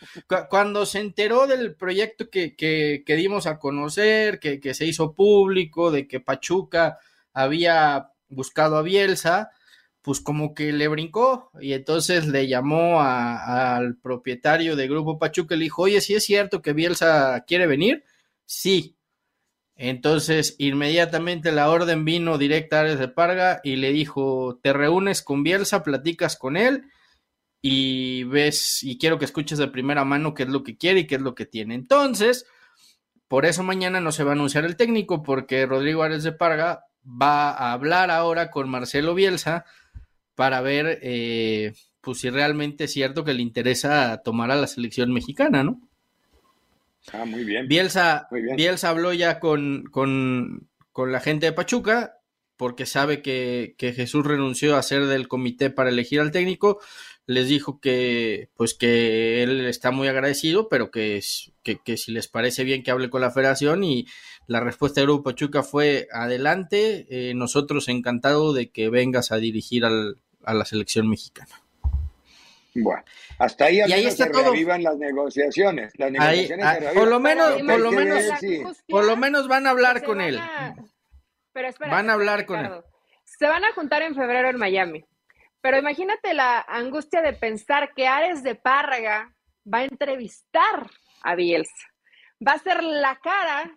Cuando 0.49 0.87
se 0.87 0.99
enteró 0.99 1.47
del 1.47 1.77
proyecto 1.77 2.31
que, 2.31 2.57
que, 2.57 3.05
que 3.07 3.15
dimos 3.17 3.47
a 3.47 3.59
conocer, 3.59 4.41
que, 4.41 4.59
que 4.59 4.75
se 4.75 4.87
hizo 4.87 5.15
público, 5.15 5.91
de 5.91 6.09
que 6.09 6.19
Pachuca 6.19 6.99
había 7.35 8.12
buscado 8.33 8.77
a 8.77 8.83
Bielsa, 8.83 9.51
pues 10.03 10.21
como 10.21 10.55
que 10.55 10.73
le 10.73 10.89
brincó 10.89 11.51
y 11.61 11.75
entonces 11.75 12.27
le 12.27 12.49
llamó 12.49 13.01
al 13.01 13.97
propietario 13.99 14.77
de 14.77 14.89
Grupo 14.89 15.19
Pachuca 15.19 15.55
y 15.55 15.59
le 15.59 15.65
dijo, 15.65 15.83
oye, 15.83 16.01
si 16.01 16.15
es 16.15 16.25
cierto 16.25 16.61
que 16.61 16.73
Bielsa 16.73 17.45
quiere 17.47 17.67
venir, 17.67 18.05
sí. 18.45 18.97
Entonces 19.77 20.57
inmediatamente 20.59 21.53
la 21.53 21.71
orden 21.71 22.05
vino 22.05 22.37
directa 22.37 22.79
a 22.79 22.81
Ares 22.81 22.99
de 22.99 23.09
Parga 23.09 23.61
y 23.65 23.77
le 23.77 23.93
dijo, 23.93 24.59
te 24.63 24.73
reúnes 24.73 25.23
con 25.23 25.43
Bielsa, 25.45 25.83
platicas 25.85 26.37
con 26.37 26.57
él 26.57 26.85
y 27.63 28.25
ves 28.25 28.83
y 28.83 28.99
quiero 28.99 29.19
que 29.19 29.25
escuches 29.25 29.59
de 29.59 29.69
primera 29.69 30.05
mano 30.05 30.35
qué 30.35 30.43
es 30.43 30.49
lo 30.49 30.65
que 30.65 30.77
quiere 30.77 31.01
y 31.01 31.07
qué 31.07 31.15
es 31.15 31.21
lo 31.23 31.37
que 31.37 31.47
tiene. 31.47 31.77
Entonces, 31.77 32.45
por 33.29 33.47
eso 33.47 33.63
mañana 33.63 34.01
no 34.01 34.11
se 34.13 34.25
va 34.25 34.33
a 34.33 34.35
anunciar 34.35 34.65
el 34.65 34.77
técnico 34.77 35.23
porque 35.23 35.65
Rodrigo 35.65 36.03
Ares 36.03 36.25
de 36.25 36.33
Parga 36.33 36.87
va 37.05 37.51
a 37.51 37.73
hablar 37.73 38.11
ahora 38.11 38.51
con 38.51 38.69
Marcelo 38.69 39.15
Bielsa 39.15 39.65
para 40.35 40.61
ver 40.61 40.99
eh, 41.03 41.75
pues 42.01 42.19
si 42.19 42.31
realmente 42.31 42.85
es 42.85 42.93
cierto 42.93 43.25
que 43.25 43.35
le 43.35 43.43
interesa 43.43 44.23
tomar 44.25 44.51
a 44.51 44.57
la 44.57 44.67
selección 44.67 45.13
mexicana, 45.13 45.63
¿no? 45.63 45.81
Ah, 47.13 47.25
muy 47.25 47.45
bien. 47.45 47.67
Bielsa, 47.69 48.29
Bielsa 48.31 48.91
habló 48.91 49.13
ya 49.13 49.41
con, 49.41 49.85
con, 49.91 50.69
con, 50.93 51.11
la 51.11 51.21
gente 51.21 51.47
de 51.47 51.53
Pachuca 51.53 52.19
porque 52.57 52.87
sabe 52.87 53.23
que, 53.23 53.75
que, 53.77 53.93
Jesús 53.93 54.25
renunció 54.25 54.77
a 54.77 54.83
ser 54.83 55.07
del 55.07 55.27
comité 55.27 55.71
para 55.71 55.91
elegir 55.91 56.21
al 56.21 56.31
técnico. 56.31 56.81
Les 57.27 57.49
dijo 57.49 57.81
que 57.81 58.51
pues 58.57 58.75
que 58.75 59.43
él 59.43 59.67
está 59.67 59.91
muy 59.91 60.07
agradecido, 60.07 60.69
pero 60.69 60.91
que, 60.91 61.21
que, 61.63 61.79
que 61.79 61.97
si 61.97 62.13
les 62.13 62.29
parece 62.29 62.63
bien 62.63 62.83
que 62.83 62.93
hable 62.93 63.11
con 63.11 63.21
la 63.21 63.31
federación 63.31 63.83
y 63.83 64.07
la 64.47 64.61
respuesta 64.61 65.01
de 65.01 65.07
Grupo 65.07 65.31
Pachuca 65.31 65.63
fue 65.63 66.09
adelante, 66.13 67.07
eh, 67.11 67.35
nosotros 67.35 67.89
encantados 67.89 68.55
de 68.55 68.71
que 68.71 68.89
vengas 68.91 69.33
a 69.33 69.37
dirigir 69.37 69.85
al, 69.85 70.19
a 70.45 70.55
la 70.55 70.65
selección 70.65 71.09
mexicana. 71.09 71.63
Bueno, 72.75 73.03
hasta 73.39 73.67
ahí, 73.67 73.81
al 73.81 73.91
se 74.11 74.29
revivan 74.29 74.83
las 74.83 74.97
negociaciones. 74.97 75.93
Las 75.99 76.11
negociaciones 76.11 76.65
ah, 76.65 76.79
por 76.95 77.07
lo 77.07 77.21
menos, 77.21 77.61
por 77.61 77.81
lo 77.81 77.93
menos, 77.93 78.25
por 78.89 79.05
lo 79.05 79.17
menos 79.17 79.47
van 79.47 79.67
a 79.67 79.71
hablar 79.71 80.03
con 80.03 80.21
él. 80.21 80.41
Pero 81.53 81.69
espera, 81.69 81.91
van 81.91 82.09
a 82.09 82.15
hablar 82.15 82.47
con 82.47 82.65
él. 82.65 82.73
Se 83.25 83.47
van 83.47 83.65
a 83.65 83.73
juntar 83.75 84.03
en 84.03 84.15
febrero 84.15 84.49
en 84.49 84.57
Miami. 84.57 85.05
Pero 85.61 85.79
imagínate 85.79 86.35
la 86.35 86.61
angustia 86.61 87.21
de 87.21 87.35
pensar 87.35 87.93
que 87.95 88.07
Ares 88.07 88.43
de 88.43 88.55
Párraga 88.55 89.35
va 89.73 89.79
a 89.79 89.85
entrevistar 89.85 90.91
a 91.23 91.35
Bielsa. 91.35 91.92
Va 92.47 92.53
a 92.53 92.59
ser 92.59 92.83
la 92.83 93.17
cara 93.17 93.71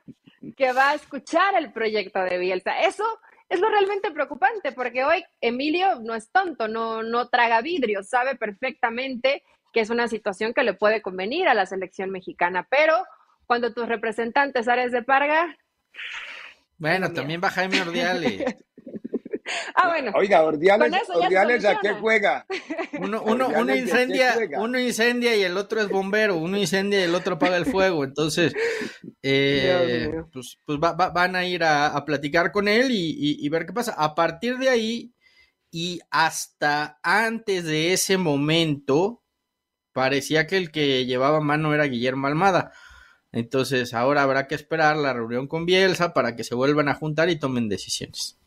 que 0.55 0.71
va 0.73 0.91
a 0.91 0.95
escuchar 0.95 1.55
el 1.55 1.71
proyecto 1.71 2.19
de 2.23 2.37
Bielsa. 2.37 2.79
Eso 2.81 3.05
es 3.49 3.59
lo 3.59 3.69
realmente 3.69 4.11
preocupante, 4.11 4.71
porque 4.71 5.03
hoy 5.03 5.23
Emilio 5.41 5.99
no 6.01 6.15
es 6.15 6.31
tonto, 6.31 6.67
no, 6.67 7.03
no 7.03 7.29
traga 7.29 7.61
vidrio, 7.61 8.03
sabe 8.03 8.35
perfectamente 8.35 9.43
que 9.71 9.81
es 9.81 9.89
una 9.89 10.07
situación 10.07 10.53
que 10.53 10.63
le 10.63 10.73
puede 10.73 11.01
convenir 11.01 11.47
a 11.47 11.53
la 11.53 11.65
selección 11.65 12.09
mexicana, 12.09 12.65
pero 12.69 12.93
cuando 13.45 13.73
tus 13.73 13.87
representantes 13.87 14.67
Ares 14.67 14.91
de 14.91 15.03
Parga... 15.03 15.57
Bueno, 16.77 17.11
también 17.11 17.41
va 17.43 17.49
Jaime 17.49 17.81
Ordiales. 17.81 18.55
Ah, 19.75 19.89
bueno. 19.89 20.11
Oiga, 20.15 20.43
Ordiales, 20.43 21.65
¿a 21.65 21.79
qué 21.81 21.93
juega? 21.93 22.45
Uno, 22.99 23.21
uno, 23.23 23.49
uno 23.49 23.75
incendia, 23.75 24.35
uno 24.57 24.79
incendia 24.79 25.35
y 25.35 25.43
el 25.43 25.57
otro 25.57 25.81
es 25.81 25.89
bombero, 25.89 26.37
uno 26.37 26.57
incendia 26.57 26.99
y 26.99 27.03
el 27.03 27.15
otro 27.15 27.35
apaga 27.35 27.57
el 27.57 27.65
fuego. 27.65 28.03
Entonces, 28.03 28.53
eh, 29.21 30.11
pues, 30.31 30.57
pues 30.65 30.79
van 30.79 31.35
a 31.35 31.45
ir 31.45 31.63
a, 31.63 32.03
platicar 32.05 32.51
con 32.51 32.67
él 32.67 32.87
y, 32.91 33.47
ver 33.49 33.65
qué 33.65 33.73
pasa. 33.73 33.93
A 33.97 34.15
partir 34.15 34.57
de 34.57 34.69
ahí 34.69 35.13
y 35.71 35.99
hasta 36.09 36.99
antes 37.03 37.65
de 37.65 37.93
ese 37.93 38.17
momento, 38.17 39.23
parecía 39.93 40.47
que 40.47 40.57
el 40.57 40.71
que 40.71 41.05
llevaba 41.05 41.41
mano 41.41 41.73
era 41.73 41.85
Guillermo 41.85 42.27
Almada. 42.27 42.71
Entonces, 43.31 43.93
ahora 43.93 44.23
habrá 44.23 44.47
que 44.47 44.55
esperar 44.55 44.95
la 44.95 45.13
reunión 45.13 45.47
con 45.47 45.65
Bielsa 45.65 46.13
para 46.13 46.35
que 46.35 46.45
se 46.45 46.55
vuelvan 46.55 46.87
a 46.87 46.95
juntar 46.95 47.29
y 47.29 47.37
tomen 47.37 47.67
decisiones 47.67 48.39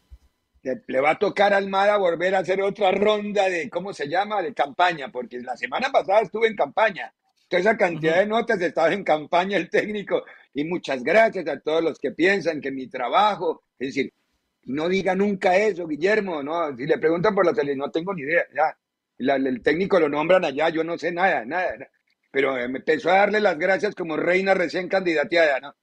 le, 0.86 1.00
va 1.00 1.10
a 1.10 1.18
tocar 1.18 1.52
a 1.52 1.56
Almada 1.56 1.96
volver 1.96 2.34
a 2.34 2.40
hacer 2.40 2.62
otra 2.62 2.90
ronda 2.90 3.48
de, 3.48 3.68
¿cómo 3.70 3.92
se 3.92 4.08
llama?, 4.08 4.42
de 4.42 4.54
campaña, 4.54 5.10
porque 5.10 5.40
la 5.40 5.56
semana 5.56 5.90
pasada 5.90 6.20
estuve 6.22 6.48
en 6.48 6.56
campaña. 6.56 7.12
Toda 7.48 7.60
esa 7.60 7.76
cantidad 7.76 8.18
de 8.18 8.26
notas 8.26 8.60
estaba 8.60 8.92
en 8.92 9.04
campaña 9.04 9.56
el 9.56 9.70
técnico. 9.70 10.24
Y 10.54 10.64
muchas 10.64 11.02
gracias 11.02 11.46
a 11.48 11.60
todos 11.60 11.82
los 11.82 11.98
que 11.98 12.12
piensan 12.12 12.60
que 12.60 12.70
mi 12.70 12.88
trabajo, 12.88 13.62
es 13.78 13.88
decir, 13.88 14.12
no 14.64 14.88
diga 14.88 15.14
nunca 15.14 15.56
eso, 15.56 15.86
Guillermo, 15.86 16.42
no, 16.42 16.76
si 16.76 16.86
le 16.86 16.98
preguntan 16.98 17.34
por 17.34 17.46
la 17.46 17.54
tele, 17.54 17.74
no 17.74 17.90
tengo 17.90 18.12
ni 18.12 18.22
idea, 18.22 18.44
ya. 18.54 18.76
el 19.18 19.62
técnico 19.62 19.98
lo 19.98 20.08
nombran 20.08 20.44
allá, 20.44 20.68
yo 20.68 20.84
no 20.84 20.98
sé 20.98 21.10
nada, 21.10 21.44
nada, 21.44 21.74
Pero 22.30 22.54
me 22.54 22.64
empezó 22.78 23.10
a 23.10 23.18
darle 23.18 23.40
las 23.40 23.58
gracias 23.58 23.94
como 23.94 24.16
reina 24.16 24.54
recién 24.54 24.88
candidateada, 24.88 25.60
¿no? 25.60 25.74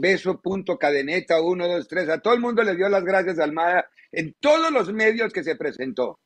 Beso, 0.00 0.40
punto, 0.40 0.78
cadeneta, 0.78 1.40
uno, 1.40 1.68
dos, 1.68 1.88
tres. 1.88 2.08
A 2.08 2.20
todo 2.20 2.34
el 2.34 2.40
mundo 2.40 2.62
le 2.62 2.76
dio 2.76 2.88
las 2.88 3.04
gracias 3.04 3.38
a 3.38 3.44
Almada 3.44 3.88
en 4.10 4.34
todos 4.40 4.70
los 4.72 4.92
medios 4.92 5.32
que 5.32 5.44
se 5.44 5.56
presentó. 5.56 6.18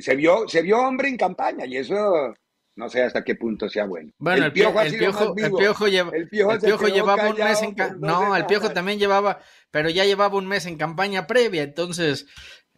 Se 0.00 0.16
vio, 0.16 0.48
se 0.48 0.62
vio 0.62 0.78
hombre 0.78 1.08
en 1.08 1.16
campaña 1.16 1.66
y 1.66 1.76
eso 1.76 2.34
no 2.76 2.88
sé 2.88 3.02
hasta 3.02 3.22
qué 3.24 3.34
punto 3.34 3.68
sea 3.68 3.84
bueno. 3.84 4.12
Bueno, 4.18 4.46
el, 4.46 4.52
piojo, 4.52 4.80
el, 4.80 4.96
piojo, 4.96 5.34
el 5.36 6.28
piojo, 6.28 6.88
llevaba 6.88 7.28
un 7.28 7.36
mes 7.36 7.62
en 7.62 7.74
campaña. 7.74 7.98
No, 8.00 8.36
el 8.36 8.46
piojo 8.46 8.70
también 8.70 8.98
llevaba, 8.98 9.40
pero 9.70 9.90
ya 9.90 10.04
llevaba 10.04 10.38
un 10.38 10.46
mes 10.46 10.66
en 10.66 10.78
campaña 10.78 11.26
previa, 11.26 11.62
entonces. 11.62 12.26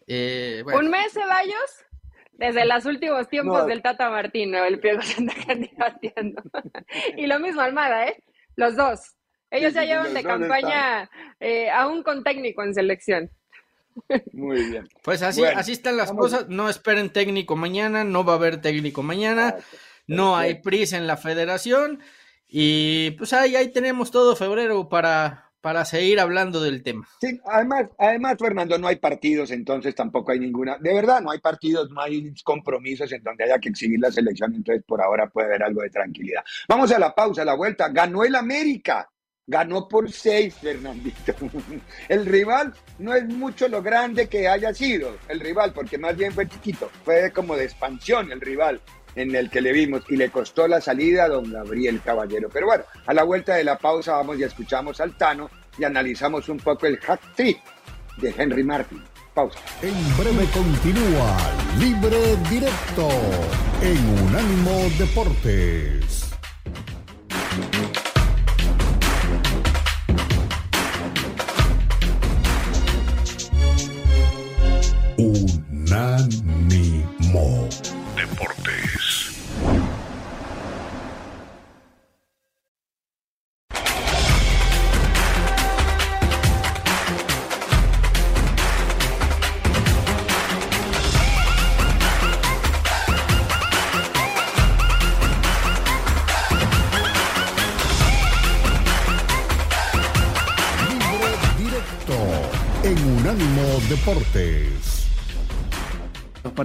Eh, 0.06 0.64
¿Un 0.66 0.90
mes, 0.90 1.12
Ceballos? 1.12 1.84
Desde 2.32 2.64
los 2.64 2.84
últimos 2.86 3.28
tiempos 3.28 3.66
del 3.66 3.82
Tata 3.82 4.10
Martino, 4.10 4.64
el 4.64 4.80
piojo 4.80 5.02
se 5.02 5.20
anda 5.20 5.34
candidateando. 5.46 6.42
y 7.16 7.26
lo 7.26 7.38
mismo 7.38 7.60
Almada, 7.60 8.08
¿eh? 8.08 8.22
Los 8.56 8.76
dos. 8.76 9.00
Ellos 9.50 9.74
ya 9.74 9.84
llevan 9.84 10.14
de 10.14 10.22
campaña 10.22 11.10
eh, 11.38 11.70
aún 11.70 12.02
con 12.02 12.24
técnico 12.24 12.62
en 12.62 12.74
selección. 12.74 13.30
Muy 14.32 14.70
bien. 14.70 14.88
Pues 15.02 15.22
así, 15.22 15.44
así 15.44 15.72
están 15.72 15.98
las 15.98 16.10
cosas. 16.12 16.48
No 16.48 16.70
esperen 16.70 17.10
técnico 17.10 17.56
mañana, 17.56 18.04
no 18.04 18.24
va 18.24 18.32
a 18.32 18.36
haber 18.36 18.60
técnico 18.60 19.02
mañana, 19.02 19.56
no 20.06 20.36
hay 20.36 20.54
prisa 20.62 20.96
en 20.96 21.06
la 21.06 21.18
federación 21.18 22.00
y 22.48 23.12
pues 23.12 23.32
ahí, 23.32 23.56
ahí 23.56 23.72
tenemos 23.72 24.10
todo 24.10 24.36
febrero 24.36 24.88
para, 24.88 25.51
para 25.62 25.84
seguir 25.84 26.20
hablando 26.20 26.60
del 26.60 26.82
tema. 26.82 27.08
Sí, 27.20 27.40
además, 27.46 27.86
además, 27.96 28.36
Fernando, 28.38 28.76
no 28.78 28.88
hay 28.88 28.96
partidos, 28.96 29.50
entonces 29.52 29.94
tampoco 29.94 30.32
hay 30.32 30.40
ninguna, 30.40 30.76
de 30.78 30.92
verdad, 30.92 31.22
no 31.22 31.30
hay 31.30 31.38
partidos, 31.38 31.88
no 31.90 32.02
hay 32.02 32.34
compromisos 32.44 33.10
en 33.12 33.22
donde 33.22 33.44
haya 33.44 33.58
que 33.58 33.70
exhibir 33.70 34.00
la 34.00 34.10
selección, 34.10 34.54
entonces 34.54 34.84
por 34.84 35.00
ahora 35.00 35.30
puede 35.30 35.46
haber 35.46 35.62
algo 35.62 35.82
de 35.82 35.90
tranquilidad. 35.90 36.42
Vamos 36.68 36.90
a 36.92 36.98
la 36.98 37.14
pausa, 37.14 37.42
a 37.42 37.44
la 37.44 37.54
vuelta. 37.54 37.88
Ganó 37.88 38.24
el 38.24 38.34
América. 38.34 39.08
Ganó 39.44 39.88
por 39.88 40.10
seis, 40.10 40.54
Fernandito. 40.54 41.34
El 42.08 42.26
rival 42.26 42.72
no 42.98 43.12
es 43.12 43.24
mucho 43.24 43.66
lo 43.66 43.82
grande 43.82 44.28
que 44.28 44.46
haya 44.46 44.72
sido 44.72 45.16
el 45.28 45.40
rival, 45.40 45.72
porque 45.72 45.98
más 45.98 46.16
bien 46.16 46.32
fue 46.32 46.48
chiquito, 46.48 46.88
fue 47.04 47.32
como 47.32 47.56
de 47.56 47.64
expansión 47.64 48.30
el 48.30 48.40
rival 48.40 48.80
en 49.14 49.34
el 49.34 49.50
que 49.50 49.60
le 49.60 49.72
vimos 49.72 50.02
y 50.08 50.16
le 50.16 50.30
costó 50.30 50.66
la 50.66 50.80
salida 50.80 51.24
a 51.24 51.28
don 51.28 51.50
Gabriel 51.50 52.00
Caballero. 52.04 52.48
Pero 52.52 52.66
bueno, 52.66 52.84
a 53.06 53.14
la 53.14 53.22
vuelta 53.24 53.54
de 53.54 53.64
la 53.64 53.78
pausa 53.78 54.12
vamos 54.12 54.38
y 54.38 54.44
escuchamos 54.44 55.00
al 55.00 55.16
Tano 55.16 55.50
y 55.78 55.84
analizamos 55.84 56.48
un 56.48 56.58
poco 56.58 56.86
el 56.86 56.98
hack 56.98 57.20
trick 57.34 57.60
de 58.18 58.34
Henry 58.36 58.64
Martin. 58.64 59.02
Pausa. 59.34 59.58
En 59.80 59.94
breve 60.18 60.46
continúa 60.52 61.36
Libre 61.78 62.36
Directo 62.50 63.08
en 63.80 64.26
Unánimo 64.26 64.90
Deportes. 64.98 66.31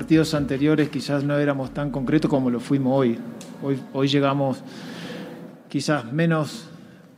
Partidos 0.07 0.33
anteriores 0.35 0.87
quizás 0.87 1.25
no 1.25 1.37
éramos 1.37 1.73
tan 1.73 1.91
concretos 1.91 2.31
como 2.31 2.49
lo 2.49 2.61
fuimos 2.61 2.97
hoy. 2.97 3.19
Hoy, 3.91 4.07
llegamos 4.07 4.63
quizás 5.67 6.09
menos 6.13 6.69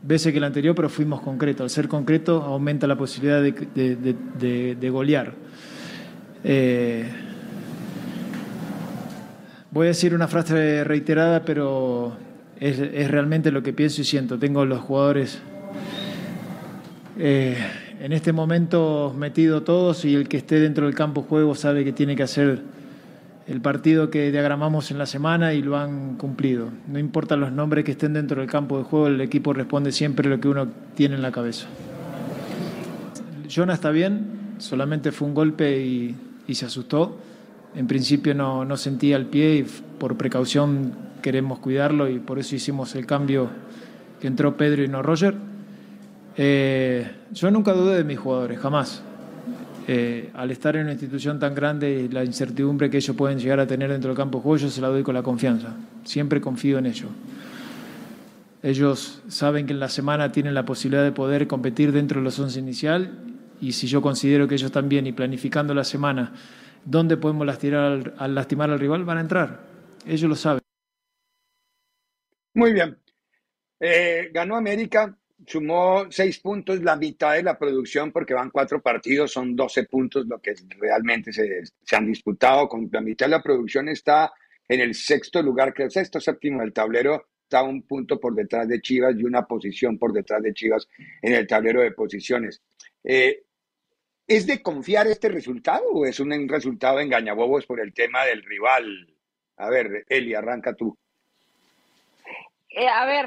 veces 0.01 0.31
que 0.31 0.39
el 0.39 0.43
anterior, 0.43 0.73
pero 0.73 0.89
fuimos 0.89 1.21
concretos. 1.21 1.65
Al 1.65 1.69
ser 1.69 1.87
concretos 1.87 2.43
aumenta 2.43 2.87
la 2.87 2.97
posibilidad 2.97 3.43
de, 3.43 4.89
golear. 4.89 5.35
Eh, 6.43 7.07
voy 9.69 9.85
a 9.85 9.89
decir 9.89 10.15
una 10.15 10.27
frase 10.27 10.83
reiterada, 10.83 11.45
pero 11.45 12.17
es, 12.59 12.79
realmente 13.11 13.51
lo 13.51 13.61
que 13.61 13.71
pienso 13.71 14.01
y 14.01 14.03
siento. 14.03 14.39
Tengo 14.39 14.65
los 14.65 14.79
jugadores 14.79 15.37
eh, 17.19 17.55
en 17.99 18.13
este 18.13 18.33
momento 18.33 19.13
metido 19.15 19.61
todos 19.61 20.05
y 20.05 20.15
el 20.15 20.27
que 20.27 20.37
esté 20.37 20.59
dentro 20.59 20.87
del 20.87 20.95
campo 20.95 21.21
juego 21.21 21.53
sabe 21.53 21.83
que 21.85 21.91
tiene 21.93 22.15
que 22.15 22.23
hacer 22.23 22.78
el 23.49 23.61
partido 23.61 24.09
que 24.09 24.31
diagramamos 24.31 24.91
en 24.91 24.97
la 24.97 25.05
semana 25.05 25.53
y 25.53 25.61
lo 25.61 25.77
han 25.77 26.15
cumplido. 26.15 26.69
No 26.87 26.99
importa 26.99 27.35
los 27.35 27.51
nombres 27.51 27.83
que 27.83 27.91
estén 27.91 28.13
dentro 28.13 28.39
del 28.41 28.49
campo 28.49 28.77
de 28.77 28.83
juego, 28.83 29.07
el 29.07 29.19
equipo 29.19 29.53
responde 29.53 29.91
siempre 29.91 30.29
lo 30.29 30.39
que 30.39 30.47
uno 30.47 30.67
tiene 30.95 31.15
en 31.15 31.21
la 31.21 31.31
cabeza. 31.31 31.67
Jonah 33.53 33.73
está 33.73 33.89
bien, 33.89 34.55
solamente 34.59 35.11
fue 35.11 35.27
un 35.27 35.33
golpe 35.33 35.79
y, 35.79 36.15
se 36.53 36.65
asustó. 36.65 37.17
En 37.75 37.87
principio 37.87 38.33
no, 38.33 38.65
no 38.65 38.77
sentía 38.77 39.17
el 39.17 39.25
pie 39.25 39.55
y 39.55 39.65
por 39.99 40.15
precaución 40.15 40.93
queremos 41.21 41.59
cuidarlo 41.59 42.09
y 42.09 42.19
por 42.19 42.39
eso 42.39 42.55
hicimos 42.55 42.95
el 42.95 43.05
cambio 43.05 43.49
que 44.19 44.27
entró 44.27 44.57
Pedro 44.57 44.83
y 44.83 44.87
no 44.87 45.03
Roger 45.03 45.35
eh, 46.41 47.05
yo 47.33 47.51
nunca 47.51 47.73
dudé 47.73 47.97
de 47.97 48.03
mis 48.05 48.17
jugadores, 48.17 48.57
jamás. 48.59 49.03
Eh, 49.91 50.29
al 50.35 50.51
estar 50.51 50.75
en 50.75 50.83
una 50.83 50.91
institución 50.91 51.39
tan 51.39 51.55
grande 51.55 51.89
y 51.89 52.09
la 52.09 52.23
incertidumbre 52.23 52.91
que 52.91 52.97
ellos 52.97 53.15
pueden 53.15 53.39
llegar 53.39 53.59
a 53.59 53.65
tener 53.65 53.89
dentro 53.89 54.09
del 54.09 54.17
campo 54.17 54.39
juego, 54.39 54.57
yo 54.57 54.69
se 54.69 54.81
la 54.81 54.87
doy 54.87 55.01
con 55.01 55.15
la 55.15 55.23
confianza. 55.23 55.75
Siempre 56.03 56.39
confío 56.39 56.77
en 56.77 56.85
ellos. 56.85 57.09
Ellos 58.61 59.23
saben 59.29 59.65
que 59.65 59.73
en 59.73 59.79
la 59.79 59.89
semana 59.89 60.31
tienen 60.31 60.53
la 60.53 60.63
posibilidad 60.63 61.03
de 61.03 61.11
poder 61.11 61.47
competir 61.47 61.91
dentro 61.91 62.19
de 62.19 62.23
los 62.23 62.37
11 62.37 62.59
inicial 62.59 63.17
y 63.61 63.71
si 63.71 63.87
yo 63.87 63.99
considero 63.99 64.47
que 64.47 64.53
ellos 64.53 64.71
también 64.71 65.07
y 65.07 65.11
planificando 65.11 65.73
la 65.73 65.83
semana 65.83 66.33
dónde 66.85 67.17
podemos 67.17 67.47
lastimar 67.47 68.13
al, 68.15 68.35
lastimar 68.35 68.69
al 68.69 68.79
rival, 68.79 69.05
van 69.05 69.17
a 69.17 69.21
entrar. 69.21 69.61
Ellos 70.05 70.29
lo 70.29 70.35
saben. 70.35 70.61
Muy 72.53 72.73
bien. 72.73 72.95
Eh, 73.79 74.29
ganó 74.31 74.55
América, 74.55 75.17
sumó 75.45 76.11
seis 76.11 76.39
puntos, 76.39 76.81
la 76.81 76.95
mitad 76.95 77.33
de 77.33 77.43
la 77.43 77.57
producción, 77.57 78.11
porque 78.11 78.33
van 78.33 78.49
cuatro 78.49 78.81
partidos, 78.81 79.31
son 79.31 79.55
12 79.55 79.85
puntos 79.85 80.25
lo 80.27 80.39
que 80.39 80.53
realmente 80.77 81.31
se, 81.31 81.63
han 81.95 82.07
disputado. 82.07 82.67
Con 82.67 82.89
la 82.91 83.01
mitad 83.01 83.25
de 83.25 83.31
la 83.31 83.43
producción 83.43 83.89
está 83.89 84.31
en 84.67 84.81
el 84.81 84.93
sexto 84.93 85.41
lugar, 85.41 85.73
que 85.73 85.83
el 85.83 85.91
sexto 85.91 86.19
séptimo 86.19 86.61
del 86.61 86.73
tablero, 86.73 87.27
está 87.43 87.63
un 87.63 87.81
punto 87.81 88.19
por 88.19 88.35
detrás 88.35 88.67
de 88.67 88.81
Chivas 88.81 89.15
y 89.17 89.23
una 89.23 89.45
posición 89.45 89.97
por 89.97 90.13
detrás 90.13 90.43
de 90.43 90.53
Chivas 90.53 90.87
en 91.21 91.33
el 91.33 91.47
tablero 91.47 91.81
de 91.81 91.91
posiciones. 91.91 92.61
Eh, 93.03 93.43
¿Es 94.27 94.45
de 94.45 94.61
confiar 94.61 95.07
este 95.07 95.29
resultado 95.29 95.89
o 95.91 96.05
es 96.05 96.19
un 96.19 96.47
resultado 96.47 96.99
engañabobos 96.99 97.65
por 97.65 97.79
el 97.79 97.93
tema 97.93 98.25
del 98.25 98.43
rival? 98.43 99.11
A 99.57 99.69
ver, 99.69 100.05
Eli, 100.07 100.35
arranca 100.35 100.75
tú. 100.75 100.95
Eh, 102.69 102.87
a 102.87 103.05
ver, 103.07 103.25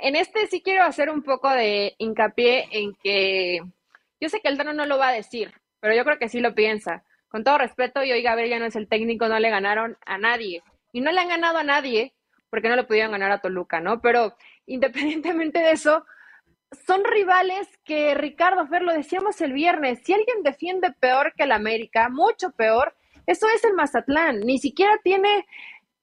en 0.00 0.16
este 0.16 0.46
sí 0.46 0.62
quiero 0.62 0.84
hacer 0.84 1.10
un 1.10 1.22
poco 1.22 1.50
de 1.50 1.94
hincapié 1.98 2.68
en 2.70 2.94
que 3.02 3.60
yo 4.20 4.28
sé 4.28 4.40
que 4.40 4.48
el 4.48 4.56
Tano 4.56 4.72
no 4.72 4.86
lo 4.86 4.98
va 4.98 5.08
a 5.08 5.12
decir, 5.12 5.52
pero 5.80 5.94
yo 5.94 6.04
creo 6.04 6.18
que 6.18 6.28
sí 6.28 6.40
lo 6.40 6.54
piensa. 6.54 7.04
Con 7.28 7.44
todo 7.44 7.58
respeto, 7.58 8.04
y 8.04 8.12
hoy 8.12 8.22
Gabriel 8.22 8.50
ya 8.50 8.58
no 8.58 8.66
es 8.66 8.76
el 8.76 8.88
técnico, 8.88 9.28
no 9.28 9.38
le 9.38 9.50
ganaron 9.50 9.98
a 10.06 10.18
nadie. 10.18 10.62
Y 10.92 11.00
no 11.00 11.10
le 11.10 11.20
han 11.20 11.28
ganado 11.28 11.58
a 11.58 11.64
nadie 11.64 12.14
porque 12.48 12.68
no 12.68 12.76
le 12.76 12.84
pudieron 12.84 13.10
ganar 13.10 13.32
a 13.32 13.40
Toluca, 13.40 13.80
¿no? 13.80 14.00
Pero 14.00 14.36
independientemente 14.66 15.58
de 15.58 15.72
eso, 15.72 16.04
son 16.86 17.02
rivales 17.04 17.68
que 17.84 18.14
Ricardo 18.14 18.66
Fer 18.68 18.82
lo 18.82 18.92
decíamos 18.92 19.40
el 19.40 19.52
viernes, 19.52 20.00
si 20.04 20.12
alguien 20.12 20.42
defiende 20.44 20.92
peor 20.92 21.32
que 21.36 21.44
el 21.44 21.52
América, 21.52 22.08
mucho 22.08 22.50
peor, 22.52 22.94
eso 23.26 23.48
es 23.48 23.64
el 23.64 23.74
Mazatlán, 23.74 24.40
ni 24.40 24.58
siquiera 24.58 24.98
tiene 25.02 25.46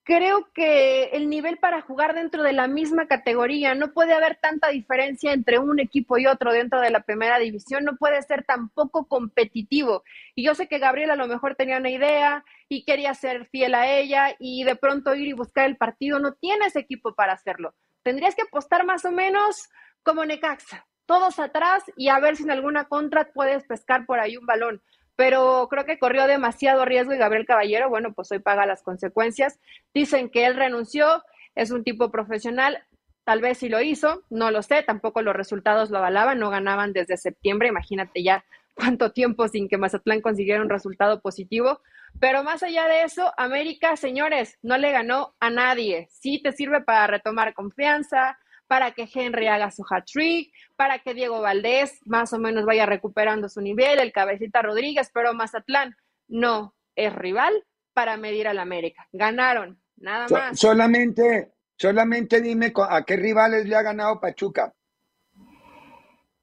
creo 0.04 0.52
que 0.54 1.06
el 1.14 1.30
nivel 1.30 1.58
para 1.58 1.82
jugar 1.82 2.16
dentro 2.16 2.44
de 2.44 2.54
la 2.54 2.68
misma 2.68 3.08
categoría, 3.08 3.76
no 3.76 3.94
puede 3.94 4.14
haber 4.14 4.38
tanta 4.42 4.70
diferencia 4.70 5.34
entre 5.34 5.60
un 5.60 5.80
equipo 5.80 6.18
y 6.18 6.26
otro 6.26 6.52
dentro 6.52 6.82
de 6.82 6.90
la 6.90 7.02
primera 7.02 7.38
división, 7.38 7.84
no 7.84 7.98
puede 7.98 8.22
ser 8.24 8.44
tampoco 8.44 9.08
competitivo. 9.08 10.04
Y 10.36 10.44
yo 10.44 10.56
sé 10.56 10.68
que 10.68 10.80
Gabriel 10.80 11.12
a 11.12 11.16
lo 11.16 11.28
mejor 11.28 11.56
tenía 11.56 11.78
una 11.78 11.92
idea 11.92 12.44
y 12.68 12.84
quería 12.84 13.14
ser 13.14 13.46
fiel 13.48 13.76
a 13.76 13.90
ella 13.90 14.36
y 14.40 14.64
de 14.64 14.76
pronto 14.76 15.14
ir 15.14 15.28
y 15.28 15.34
buscar 15.34 15.66
el 15.66 15.78
partido, 15.78 16.20
no 16.20 16.34
tiene 16.34 16.66
ese 16.66 16.80
equipo 16.80 17.14
para 17.14 17.34
hacerlo. 17.34 17.76
Tendrías 18.04 18.36
que 18.36 18.44
apostar 18.44 18.86
más 18.86 19.06
o 19.06 19.12
menos 19.12 19.70
como 20.04 20.26
Necaxa, 20.26 20.88
todos 21.06 21.38
atrás 21.38 21.84
y 21.96 22.10
a 22.10 22.20
ver 22.20 22.38
si 22.38 22.44
en 22.44 22.52
alguna 22.52 22.86
contra 22.86 23.32
puedes 23.32 23.66
pescar 23.66 24.06
por 24.08 24.20
ahí 24.20 24.38
un 24.38 24.48
balón 24.48 24.82
pero 25.22 25.68
creo 25.70 25.86
que 25.86 26.00
corrió 26.00 26.26
demasiado 26.26 26.84
riesgo 26.84 27.14
y 27.14 27.18
Gabriel 27.20 27.46
Caballero, 27.46 27.90
bueno, 27.90 28.12
pues 28.12 28.32
hoy 28.32 28.40
paga 28.40 28.66
las 28.66 28.82
consecuencias. 28.82 29.60
Dicen 29.94 30.32
que 30.32 30.48
él 30.48 30.56
renunció, 30.56 31.24
es 31.54 31.70
un 31.70 31.84
tipo 31.84 32.10
profesional, 32.10 32.80
tal 33.24 33.40
vez 33.40 33.60
sí 33.60 33.70
lo 33.70 33.82
hizo, 33.82 34.24
no 34.32 34.50
lo 34.50 34.64
sé, 34.64 34.82
tampoco 34.82 35.22
los 35.22 35.36
resultados 35.36 35.92
lo 35.92 36.00
avalaban, 36.00 36.40
no 36.40 36.50
ganaban 36.50 36.92
desde 36.92 37.18
septiembre, 37.18 37.68
imagínate 37.68 38.24
ya 38.24 38.44
cuánto 38.74 39.12
tiempo 39.12 39.48
sin 39.48 39.70
que 39.70 39.78
Mazatlán 39.78 40.22
consiguiera 40.22 40.60
un 40.60 40.70
resultado 40.70 41.22
positivo. 41.22 41.82
Pero 42.20 42.44
más 42.44 42.64
allá 42.64 42.88
de 42.88 43.04
eso, 43.04 43.32
América, 43.38 43.98
señores, 43.98 44.58
no 44.64 44.80
le 44.80 44.92
ganó 44.92 45.36
a 45.40 45.52
nadie. 45.52 46.08
Sí 46.10 46.42
te 46.42 46.52
sirve 46.52 46.82
para 46.82 47.06
retomar 47.06 47.54
confianza, 47.54 48.40
para 48.72 48.92
que 48.92 49.06
Henry 49.14 49.50
haga 49.50 49.70
su 49.70 49.84
hat-trick, 49.84 50.54
para 50.78 51.00
que 51.00 51.14
Diego 51.14 51.42
Valdés 51.42 52.00
más 52.06 52.32
o 52.32 52.40
menos 52.40 52.64
vaya 52.64 52.86
recuperando 52.86 53.50
su 53.50 53.60
nivel, 53.60 54.00
el 54.00 54.14
cabecita 54.14 54.62
Rodríguez, 54.62 55.12
pero 55.14 55.34
Mazatlán 55.34 55.98
no 56.30 56.74
es 56.96 57.14
rival 57.14 57.66
para 57.92 58.16
medir 58.16 58.48
al 58.48 58.60
América. 58.60 59.10
Ganaron, 59.12 59.78
nada 59.98 60.26
más. 60.30 60.58
solamente, 60.58 61.52
solamente 61.76 62.40
dime 62.40 62.72
a 62.90 63.04
qué 63.04 63.18
rivales 63.18 63.66
le 63.66 63.76
ha 63.76 63.82
ganado 63.82 64.22
Pachuca. 64.22 64.74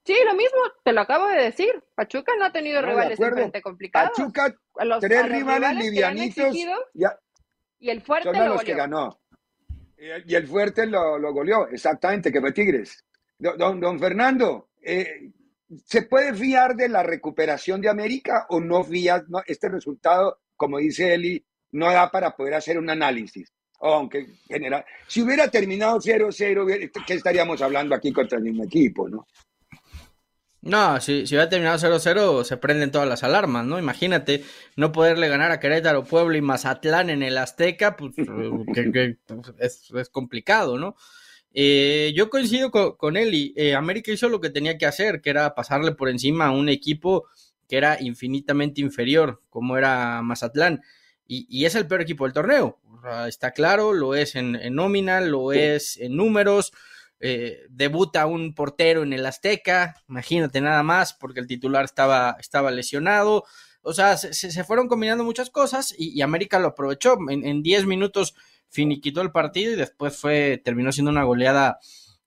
Sí, 0.05 0.15
lo 0.27 0.35
mismo, 0.35 0.61
te 0.85 0.93
lo 0.93 1.01
acabo 1.01 1.29
de 1.29 1.45
decir. 1.45 1.83
Pachuca 1.95 2.33
no 2.39 2.45
ha 2.45 2.53
tenido 2.53 2.83
rivales 2.83 3.19
frente 3.19 3.63
complicados. 3.63 4.11
Pachuca, 4.15 4.55
tres 5.01 5.31
rivales 5.31 5.77
livianitos. 5.77 6.55
y 7.79 7.89
el 7.89 8.03
fuerte 8.03 8.39
lo 8.39 8.49
los 8.49 8.65
que 8.65 8.75
ganó. 8.75 9.19
Y 10.27 10.35
el 10.35 10.47
fuerte 10.47 10.87
lo, 10.87 11.19
lo 11.19 11.33
goleó, 11.33 11.69
exactamente, 11.69 12.31
que 12.31 12.41
fue 12.41 12.53
Tigres. 12.53 13.05
Don, 13.39 13.81
don 13.81 13.99
Fernando, 13.99 14.71
eh, 14.83 15.31
¿se 15.85 16.03
puede 16.03 16.35
fiar 16.35 16.77
de 16.77 16.89
la 16.89 17.03
recuperación 17.03 17.81
de 17.81 17.89
América 17.89 18.47
o 18.51 18.61
no 18.61 18.85
fías? 18.85 19.29
No, 19.29 19.43
este 19.47 19.69
resultado, 19.69 20.41
como 20.57 20.79
dice 20.79 21.15
Eli, 21.15 21.45
no 21.73 21.91
da 21.91 22.11
para 22.11 22.35
poder 22.35 22.55
hacer 22.55 22.79
un 22.79 22.91
análisis. 22.91 23.53
Aunque 23.81 24.27
general, 24.49 24.85
si 25.07 25.23
hubiera 25.23 25.49
terminado 25.49 26.01
0-0, 26.01 26.91
¿qué 27.07 27.15
estaríamos 27.15 27.63
hablando 27.63 27.95
aquí 27.95 28.13
contra 28.13 28.39
el 28.39 28.45
mismo 28.45 28.65
equipo, 28.65 29.09
no? 29.09 29.27
No, 30.61 31.01
si, 31.01 31.27
si 31.27 31.35
hubiera 31.35 31.49
terminado 31.49 31.79
0-0 31.79 32.43
se 32.45 32.57
prenden 32.57 32.91
todas 32.91 33.09
las 33.09 33.23
alarmas, 33.23 33.65
¿no? 33.65 33.79
Imagínate 33.79 34.45
no 34.77 34.91
poderle 34.91 35.29
ganar 35.29 35.53
a 35.53 35.61
Querétaro, 35.61 36.05
Pueblo 36.05 36.37
y 36.37 36.41
Mazatlán 36.41 37.11
en 37.11 37.23
el 37.23 37.39
Azteca, 37.39 37.97
pues 37.97 38.15
que, 38.75 39.19
es, 39.59 39.91
es, 39.95 40.09
complicado, 40.09 40.77
¿no? 40.77 40.97
Eh, 41.55 42.13
yo 42.15 42.29
coincido 42.29 42.71
con, 42.71 43.17
él 43.17 43.35
y 43.35 43.55
eh, 43.57 43.75
América 43.75 44.13
hizo 44.13 44.29
lo 44.29 44.41
que 44.41 44.51
tenía 44.51 44.77
que 44.79 44.87
hacer, 44.87 45.21
que 45.21 45.31
era 45.31 45.55
pasarle 45.55 45.93
por 45.93 46.09
encima 46.09 46.47
a 46.47 46.51
un 46.51 46.69
equipo 46.69 47.27
que 47.69 47.77
era 47.77 48.01
infinitamente 48.01 48.81
inferior, 48.81 49.43
como 49.51 49.77
era 49.77 50.23
Mazatlán. 50.23 50.83
Y, 51.27 51.47
y 51.49 51.67
es 51.67 51.75
el 51.75 51.87
peor 51.87 52.03
equipo 52.03 52.25
del 52.25 52.33
torneo. 52.33 52.81
está 53.29 53.53
claro, 53.53 53.93
lo 53.93 54.15
es 54.15 54.35
en, 54.35 54.57
en 54.57 54.75
nómina, 54.75 55.21
lo 55.21 55.53
es 55.53 55.99
en 55.99 56.17
números, 56.17 56.73
eh, 57.21 57.67
debuta 57.71 58.27
un 58.27 58.55
portero 58.55 59.03
en 59.03 59.13
el 59.13 59.27
Azteca, 59.27 59.97
imagínate 60.09 60.61
nada 60.61 60.83
más, 60.83 61.15
porque 61.15 61.41
el 61.41 61.47
titular 61.47 61.85
estaba, 61.85 62.37
estaba 62.39 62.71
lesionado. 62.71 63.45
O 63.83 63.93
sea, 63.93 64.17
se, 64.17 64.65
fueron 64.65 64.89
combinando 64.89 65.25
muchas 65.25 65.51
cosas 65.51 65.95
y, 65.97 66.21
América 66.21 66.59
lo 66.59 66.69
aprovechó. 66.69 67.17
En 67.29 67.63
10 67.63 67.87
minutos 67.87 68.35
finiquitó 68.69 69.23
el 69.23 69.33
partido 69.33 69.73
y 69.73 69.77
después 69.77 70.17
fue, 70.17 70.61
terminó 70.63 70.93
siendo 70.93 71.11
una 71.11 71.25
goleada 71.25 71.79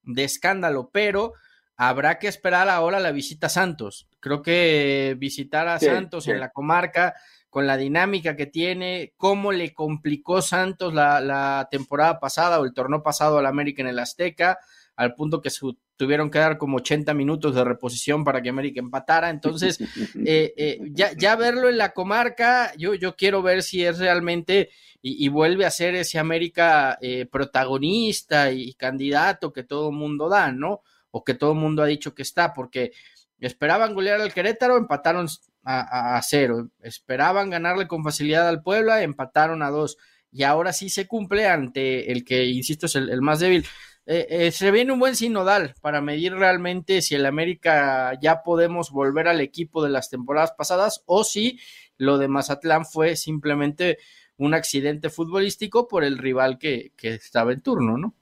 de 0.03 0.23
escándalo, 0.23 0.89
pero 0.91 1.33
habrá 1.77 2.19
que 2.19 2.27
esperar 2.27 2.69
ahora 2.69 2.99
la 2.99 3.11
visita 3.11 3.47
a 3.47 3.51
Santos. 3.51 4.07
Creo 4.19 4.41
que 4.41 5.15
visitar 5.17 5.67
a 5.67 5.79
Santos 5.79 6.27
en 6.27 6.39
la 6.39 6.49
comarca 6.49 7.15
con 7.49 7.67
la 7.67 7.75
dinámica 7.75 8.35
que 8.35 8.45
tiene, 8.45 9.13
cómo 9.17 9.51
le 9.51 9.73
complicó 9.73 10.41
Santos 10.41 10.93
la, 10.93 11.19
la 11.19 11.67
temporada 11.69 12.19
pasada 12.19 12.59
o 12.59 12.65
el 12.65 12.73
torneo 12.73 13.03
pasado 13.03 13.37
al 13.37 13.45
América 13.45 13.81
en 13.81 13.89
el 13.89 13.99
Azteca, 13.99 14.57
al 14.95 15.15
punto 15.15 15.41
que 15.41 15.49
su 15.49 15.77
tuvieron 15.95 16.31
que 16.31 16.39
dar 16.39 16.57
como 16.57 16.77
80 16.77 17.13
minutos 17.13 17.53
de 17.53 17.63
reposición 17.63 18.23
para 18.23 18.41
que 18.41 18.49
América 18.49 18.79
empatara. 18.79 19.29
Entonces, 19.29 19.79
eh, 20.25 20.53
eh, 20.57 20.79
ya, 20.91 21.11
ya 21.15 21.35
verlo 21.35 21.69
en 21.69 21.77
la 21.77 21.93
comarca, 21.93 22.73
yo, 22.77 22.95
yo 22.95 23.15
quiero 23.15 23.41
ver 23.41 23.61
si 23.61 23.85
es 23.85 23.99
realmente 23.99 24.69
y, 25.01 25.27
vuelve 25.29 25.65
a 25.65 25.71
ser 25.71 25.95
ese 25.95 26.19
América 26.19 26.97
eh, 27.01 27.25
protagonista 27.25 28.51
y 28.51 28.73
candidato 28.75 29.51
que 29.51 29.63
todo 29.63 29.91
mundo 29.91 30.29
da, 30.29 30.51
¿no? 30.51 30.81
O 31.09 31.23
que 31.23 31.33
todo 31.33 31.53
el 31.53 31.57
mundo 31.57 31.81
ha 31.81 31.87
dicho 31.87 32.13
que 32.13 32.21
está, 32.21 32.53
porque 32.53 32.91
esperaban 33.39 33.93
golear 33.95 34.21
al 34.21 34.33
Querétaro, 34.33 34.77
empataron 34.77 35.27
a, 35.63 36.19
cero, 36.23 36.69
esperaban 36.81 37.49
ganarle 37.49 37.87
con 37.87 38.03
facilidad 38.03 38.47
al 38.47 38.61
Puebla, 38.61 39.01
empataron 39.01 39.63
a 39.63 39.69
dos, 39.69 39.97
y 40.31 40.43
ahora 40.43 40.71
sí 40.71 40.89
se 40.89 41.07
cumple 41.07 41.47
ante 41.47 42.11
el 42.11 42.23
que, 42.23 42.45
insisto, 42.45 42.85
es 42.85 42.95
el, 42.95 43.21
más 43.21 43.39
débil. 43.39 43.65
Eh, 44.13 44.47
eh, 44.47 44.51
se 44.51 44.71
viene 44.71 44.91
un 44.91 44.99
buen 44.99 45.15
sinodal 45.15 45.73
para 45.79 46.01
medir 46.01 46.33
realmente 46.33 47.01
si 47.01 47.15
el 47.15 47.25
América 47.25 48.19
ya 48.21 48.43
podemos 48.43 48.91
volver 48.91 49.29
al 49.29 49.39
equipo 49.39 49.81
de 49.81 49.89
las 49.89 50.09
temporadas 50.09 50.51
pasadas 50.51 51.01
o 51.05 51.23
si 51.23 51.61
lo 51.95 52.17
de 52.17 52.27
Mazatlán 52.27 52.83
fue 52.83 53.15
simplemente 53.15 53.99
un 54.35 54.53
accidente 54.53 55.09
futbolístico 55.09 55.87
por 55.87 56.03
el 56.03 56.17
rival 56.17 56.59
que, 56.59 56.91
estaba 57.01 57.53
en 57.53 57.61
turno, 57.61 57.97
¿no? 57.97 58.13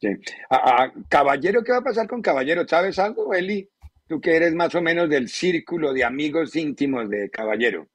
Sí. 0.00 0.10
Caballero, 1.08 1.64
¿qué 1.64 1.72
va 1.72 1.78
a 1.78 1.84
pasar 1.84 2.06
con 2.06 2.22
Caballero? 2.22 2.64
¿Sabes 2.64 2.96
algo, 3.00 3.34
Eli? 3.34 3.68
Tú 4.06 4.20
que 4.20 4.36
eres 4.36 4.54
más 4.54 4.76
o 4.76 4.80
menos 4.80 5.10
del 5.10 5.28
círculo 5.28 5.92
de 5.92 6.04
amigos 6.04 6.54
íntimos 6.54 7.10
de 7.10 7.30
Caballero. 7.30 7.88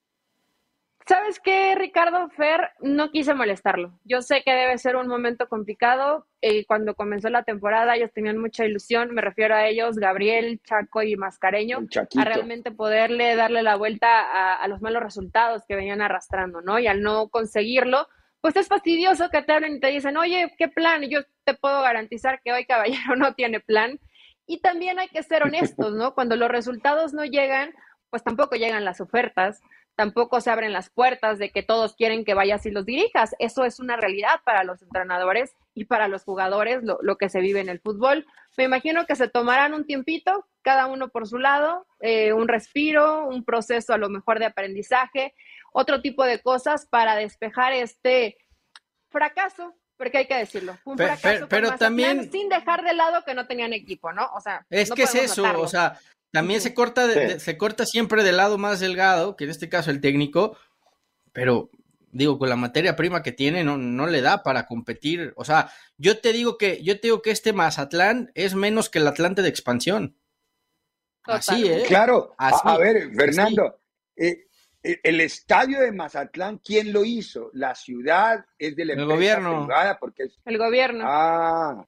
¿Sabes 1.10 1.40
qué, 1.40 1.74
Ricardo 1.74 2.28
Fer? 2.28 2.70
No 2.78 3.10
quise 3.10 3.34
molestarlo. 3.34 3.98
Yo 4.04 4.22
sé 4.22 4.44
que 4.44 4.52
debe 4.52 4.78
ser 4.78 4.94
un 4.94 5.08
momento 5.08 5.48
complicado. 5.48 6.28
y 6.40 6.64
cuando 6.66 6.94
comenzó 6.94 7.28
la 7.30 7.42
temporada, 7.42 7.96
ellos 7.96 8.12
tenían 8.14 8.38
mucha 8.38 8.64
ilusión. 8.64 9.12
Me 9.12 9.20
refiero 9.20 9.56
a 9.56 9.66
ellos, 9.66 9.96
Gabriel, 9.96 10.60
Chaco 10.62 11.02
y 11.02 11.16
Mascareño, 11.16 11.80
a 12.16 12.24
realmente 12.24 12.70
poderle 12.70 13.34
darle 13.34 13.64
la 13.64 13.74
vuelta 13.74 14.54
a, 14.54 14.68
los 14.68 14.82
malos 14.82 15.02
resultados 15.02 15.64
que 15.66 15.74
venían 15.74 16.00
arrastrando, 16.00 16.60
¿no? 16.60 16.78
Y 16.78 16.86
al 16.86 17.02
no 17.02 17.28
conseguirlo, 17.28 18.06
pues 18.40 18.54
es 18.54 18.68
fastidioso 18.68 19.30
que 19.30 19.42
te 19.42 19.52
hablen 19.52 19.78
y 19.78 19.80
te 19.80 19.88
dicen, 19.88 20.16
oye, 20.16 20.54
¿qué 20.58 20.68
plan? 20.68 21.02
Y 21.02 21.08
yo 21.08 21.22
te 21.42 21.54
puedo 21.54 21.82
garantizar 21.82 22.40
que 22.40 22.52
hoy 22.52 22.66
Caballero 22.66 23.16
no 23.16 23.34
tiene 23.34 23.58
plan. 23.58 23.98
Y 24.46 24.60
también 24.60 25.00
hay 25.00 25.08
que 25.08 25.24
ser 25.24 25.42
honestos, 25.42 25.92
¿no? 25.92 26.14
Cuando 26.14 26.36
los 26.36 26.48
resultados 26.48 27.12
no 27.12 27.24
llegan, 27.24 27.74
pues 28.10 28.22
tampoco 28.22 28.54
llegan 28.54 28.84
las 28.84 29.00
ofertas 29.00 29.60
tampoco 29.94 30.40
se 30.40 30.50
abren 30.50 30.72
las 30.72 30.90
puertas 30.90 31.38
de 31.38 31.50
que 31.50 31.62
todos 31.62 31.94
quieren 31.94 32.24
que 32.24 32.34
vayas 32.34 32.64
y 32.66 32.70
los 32.70 32.86
dirijas. 32.86 33.34
Eso 33.38 33.64
es 33.64 33.80
una 33.80 33.96
realidad 33.96 34.40
para 34.44 34.64
los 34.64 34.82
entrenadores 34.82 35.54
y 35.74 35.84
para 35.84 36.08
los 36.08 36.24
jugadores, 36.24 36.80
lo, 36.82 37.16
que 37.16 37.28
se 37.28 37.40
vive 37.40 37.60
en 37.60 37.68
el 37.68 37.80
fútbol. 37.80 38.26
Me 38.56 38.64
imagino 38.64 39.06
que 39.06 39.16
se 39.16 39.28
tomarán 39.28 39.74
un 39.74 39.84
tiempito, 39.84 40.46
cada 40.62 40.86
uno 40.86 41.08
por 41.08 41.26
su 41.26 41.38
lado, 41.38 41.86
eh, 42.00 42.32
un 42.32 42.48
respiro, 42.48 43.26
un 43.26 43.44
proceso 43.44 43.92
a 43.92 43.98
lo 43.98 44.08
mejor 44.08 44.38
de 44.38 44.46
aprendizaje, 44.46 45.34
otro 45.72 46.00
tipo 46.00 46.24
de 46.24 46.40
cosas 46.40 46.86
para 46.86 47.14
despejar 47.14 47.72
este 47.72 48.36
fracaso, 49.10 49.74
porque 49.96 50.18
hay 50.18 50.26
que 50.26 50.36
decirlo. 50.36 50.78
Un 50.84 50.96
fracaso 50.96 51.46
pero, 51.48 51.76
también 51.76 52.30
sin 52.32 52.48
dejar 52.48 52.82
de 52.82 52.94
lado 52.94 53.22
que 53.24 53.34
no 53.34 53.46
tenían 53.46 53.74
equipo, 53.74 54.12
¿no? 54.12 54.30
O 54.34 54.40
sea, 54.40 54.64
es 54.70 54.90
que 54.92 55.02
es 55.02 55.14
eso, 55.14 55.44
o 55.60 55.68
sea, 55.68 55.98
también 56.32 56.60
se 56.60 56.74
corta, 56.74 57.38
se 57.38 57.58
corta 57.58 57.86
siempre 57.86 58.22
del 58.22 58.36
lado 58.36 58.58
más 58.58 58.80
delgado, 58.80 59.36
que 59.36 59.44
en 59.44 59.50
este 59.50 59.68
caso 59.68 59.90
el 59.90 60.00
técnico, 60.00 60.56
pero 61.32 61.70
digo, 62.12 62.38
con 62.38 62.48
la 62.48 62.56
materia 62.56 62.96
prima 62.96 63.22
que 63.22 63.32
tiene, 63.32 63.64
no, 63.64 63.76
no 63.76 64.06
le 64.06 64.20
da 64.20 64.42
para 64.42 64.66
competir. 64.66 65.32
O 65.36 65.44
sea, 65.44 65.70
yo 65.96 66.18
te 66.20 66.32
digo 66.32 66.58
que, 66.58 66.82
yo 66.82 66.96
te 66.96 67.08
digo 67.08 67.22
que 67.22 67.30
este 67.30 67.52
Mazatlán 67.52 68.30
es 68.34 68.54
menos 68.54 68.90
que 68.90 68.98
el 68.98 69.06
Atlante 69.06 69.42
de 69.42 69.48
expansión. 69.48 70.16
Así, 71.24 71.68
¿eh? 71.68 71.84
Claro, 71.86 72.34
a, 72.38 72.78
ver, 72.78 73.14
Fernando, 73.14 73.80
eh, 74.16 74.46
eh, 74.82 75.00
el 75.02 75.20
estadio 75.20 75.80
de 75.80 75.92
Mazatlán, 75.92 76.58
¿quién 76.58 76.92
lo 76.92 77.04
hizo? 77.04 77.50
La 77.52 77.74
ciudad 77.74 78.44
es 78.58 78.74
de 78.74 78.84
la 78.86 78.94
el 78.94 79.04
gobierno. 79.04 79.66
privada 79.66 79.98
porque 79.98 80.24
es... 80.24 80.40
El 80.44 80.58
gobierno. 80.58 81.04
Ah, 81.06 81.86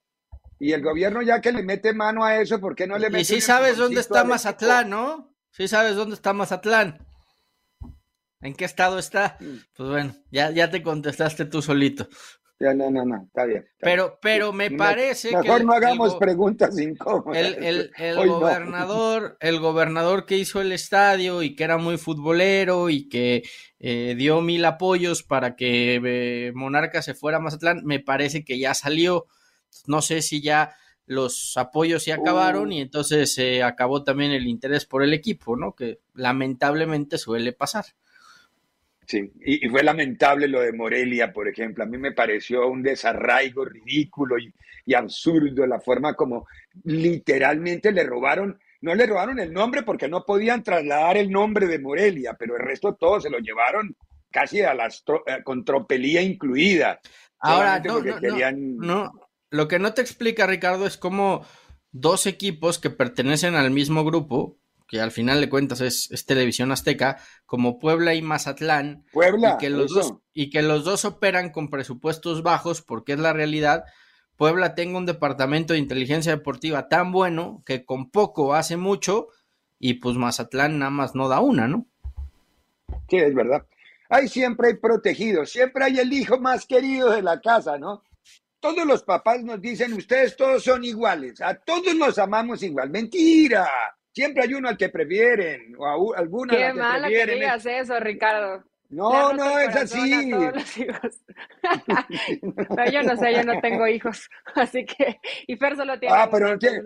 y 0.62 0.72
el 0.74 0.80
gobierno 0.80 1.22
ya 1.22 1.40
que 1.40 1.50
le 1.50 1.64
mete 1.64 1.92
mano 1.92 2.24
a 2.24 2.40
eso, 2.40 2.60
¿por 2.60 2.76
qué 2.76 2.86
no 2.86 2.96
le 2.96 3.10
mete? 3.10 3.22
Y 3.22 3.24
sí 3.24 3.40
sabes 3.40 3.76
dónde 3.76 3.98
está 3.98 4.22
Mazatlán, 4.22 4.90
¿no? 4.90 5.34
Sí 5.50 5.66
sabes 5.66 5.96
dónde 5.96 6.14
está 6.14 6.32
Mazatlán. 6.34 7.04
¿En 8.40 8.54
qué 8.54 8.64
estado 8.64 9.00
está? 9.00 9.38
Mm. 9.40 9.56
Pues 9.76 9.88
bueno, 9.88 10.14
ya, 10.30 10.52
ya 10.52 10.70
te 10.70 10.80
contestaste 10.80 11.46
tú 11.46 11.62
solito. 11.62 12.06
Ya, 12.60 12.74
no, 12.74 12.92
no, 12.92 13.04
no, 13.04 13.24
está 13.26 13.44
bien. 13.44 13.66
pero, 13.80 14.20
pero 14.22 14.52
me 14.52 14.70
parece 14.70 15.36
mejor 15.36 15.58
que. 15.58 15.64
no 15.64 15.72
hagamos 15.72 16.14
preguntas 16.14 16.78
incómodas. 16.78 17.36
El, 17.36 17.90
el, 17.98 18.28
gobernador, 18.28 19.36
el 19.40 19.58
gobernador 19.58 20.26
que 20.26 20.36
hizo 20.36 20.60
el 20.60 20.70
estadio 20.70 21.42
y 21.42 21.56
que 21.56 21.64
era 21.64 21.76
muy 21.76 21.98
futbolero 21.98 22.88
y 22.88 23.08
que 23.08 23.42
eh, 23.80 24.14
dio 24.16 24.40
mil 24.40 24.64
apoyos 24.64 25.24
para 25.24 25.56
que 25.56 26.00
eh, 26.04 26.52
Monarca 26.54 27.02
se 27.02 27.14
fuera 27.14 27.38
a 27.38 27.40
Mazatlán, 27.40 27.80
me 27.84 27.98
parece 27.98 28.44
que 28.44 28.60
ya 28.60 28.74
salió. 28.74 29.26
No 29.86 30.02
sé 30.02 30.22
si 30.22 30.40
ya 30.40 30.74
los 31.06 31.56
apoyos 31.56 32.04
se 32.04 32.12
acabaron 32.12 32.68
uh. 32.68 32.72
y 32.72 32.80
entonces 32.80 33.34
se 33.34 33.62
acabó 33.62 34.04
también 34.04 34.32
el 34.32 34.46
interés 34.46 34.86
por 34.86 35.02
el 35.02 35.12
equipo, 35.12 35.56
¿no? 35.56 35.74
Que 35.74 36.00
lamentablemente 36.14 37.18
suele 37.18 37.52
pasar. 37.52 37.84
Sí, 39.06 39.30
y, 39.44 39.68
fue 39.68 39.82
lamentable 39.82 40.46
lo 40.46 40.60
de 40.60 40.72
Morelia, 40.72 41.32
por 41.32 41.48
ejemplo. 41.48 41.84
A 41.84 41.86
mí 41.86 41.98
me 41.98 42.12
pareció 42.12 42.68
un 42.68 42.82
desarraigo 42.82 43.64
ridículo 43.64 44.38
y, 44.38 44.52
y, 44.86 44.94
absurdo 44.94 45.66
la 45.66 45.80
forma 45.80 46.14
como 46.14 46.46
literalmente 46.84 47.92
le 47.92 48.04
robaron, 48.04 48.58
no 48.80 48.94
le 48.94 49.06
robaron 49.06 49.40
el 49.40 49.52
nombre 49.52 49.82
porque 49.82 50.08
no 50.08 50.24
podían 50.24 50.62
trasladar 50.62 51.16
el 51.16 51.30
nombre 51.30 51.66
de 51.66 51.80
Morelia, 51.80 52.36
pero 52.38 52.56
el 52.56 52.62
resto 52.62 52.94
todo 52.94 53.20
se 53.20 53.28
lo 53.28 53.38
llevaron 53.38 53.96
casi 54.30 54.62
a 54.62 54.72
las 54.72 55.04
eh, 55.26 55.42
con 55.44 55.64
tropelía 55.64 56.22
incluida. 56.22 57.00
Ahora, 57.38 57.80
no, 57.80 58.00
no, 58.00 59.12
lo 59.52 59.68
que 59.68 59.78
no 59.78 59.92
te 59.92 60.00
explica, 60.00 60.46
Ricardo, 60.46 60.86
es 60.86 60.96
cómo 60.96 61.44
dos 61.92 62.26
equipos 62.26 62.78
que 62.78 62.88
pertenecen 62.90 63.54
al 63.54 63.70
mismo 63.70 64.02
grupo, 64.02 64.58
que 64.88 65.00
al 65.00 65.10
final 65.10 65.40
de 65.40 65.50
cuentas 65.50 65.82
es, 65.82 66.08
Televisión 66.26 66.72
Azteca, 66.72 67.18
como 67.44 67.78
Puebla 67.78 68.14
y 68.14 68.22
Mazatlán, 68.22 69.04
Puebla, 69.12 69.54
y 69.54 69.58
que, 69.58 69.70
los 69.70 69.92
dos, 69.92 70.14
y 70.32 70.48
que 70.48 70.62
los 70.62 70.84
dos 70.84 71.04
operan 71.04 71.50
con 71.50 71.68
presupuestos 71.68 72.42
bajos, 72.42 72.80
porque 72.80 73.12
es 73.12 73.18
la 73.18 73.34
realidad. 73.34 73.84
Puebla 74.36 74.74
tenga 74.74 74.96
un 74.96 75.06
departamento 75.06 75.74
de 75.74 75.80
inteligencia 75.80 76.32
deportiva 76.32 76.88
tan 76.88 77.12
bueno 77.12 77.62
que 77.66 77.84
con 77.84 78.10
poco 78.10 78.54
hace 78.54 78.78
mucho, 78.78 79.28
y 79.78 79.94
pues 79.94 80.16
Mazatlán 80.16 80.78
nada 80.78 80.90
más 80.90 81.14
no 81.14 81.28
da 81.28 81.40
una, 81.40 81.68
¿no? 81.68 81.86
Sí, 83.10 83.18
es 83.18 83.34
verdad. 83.34 83.66
Ahí 84.08 84.28
siempre 84.28 84.68
hay 84.68 84.74
protegidos, 84.74 85.50
siempre 85.50 85.84
hay 85.84 85.98
el 85.98 86.10
hijo 86.12 86.38
más 86.38 86.64
querido 86.64 87.10
de 87.10 87.20
la 87.20 87.40
casa, 87.40 87.76
¿no? 87.76 88.02
Todos 88.62 88.86
los 88.86 89.02
papás 89.02 89.42
nos 89.42 89.60
dicen, 89.60 89.92
ustedes 89.92 90.36
todos 90.36 90.62
son 90.62 90.84
iguales, 90.84 91.40
a 91.40 91.54
todos 91.56 91.94
nos 91.96 92.16
amamos 92.18 92.62
igual. 92.62 92.90
Mentira. 92.90 93.68
Siempre 94.14 94.44
hay 94.44 94.54
uno 94.54 94.68
al 94.68 94.76
que 94.76 94.88
prefieren, 94.88 95.74
o 95.76 95.84
a 95.84 95.94
alguna 96.18 96.56
Qué 96.56 96.72
mala 96.72 97.08
que, 97.08 97.26
digas 97.26 97.66
eso, 97.66 97.98
Ricardo. 97.98 98.62
No, 98.88 99.32
no, 99.32 99.58
es 99.58 99.74
así. 99.74 100.30
yo 102.92 103.02
no 103.02 103.16
sé, 103.16 103.34
yo 103.34 103.42
no 103.42 103.60
tengo 103.60 103.88
hijos, 103.88 104.30
así 104.54 104.84
que, 104.84 105.18
y 105.46 105.56
Fer 105.56 105.74
solo 105.76 105.98
tiene. 105.98 106.14
Ah, 106.14 106.28
pero, 106.30 106.56
tiene, 106.58 106.82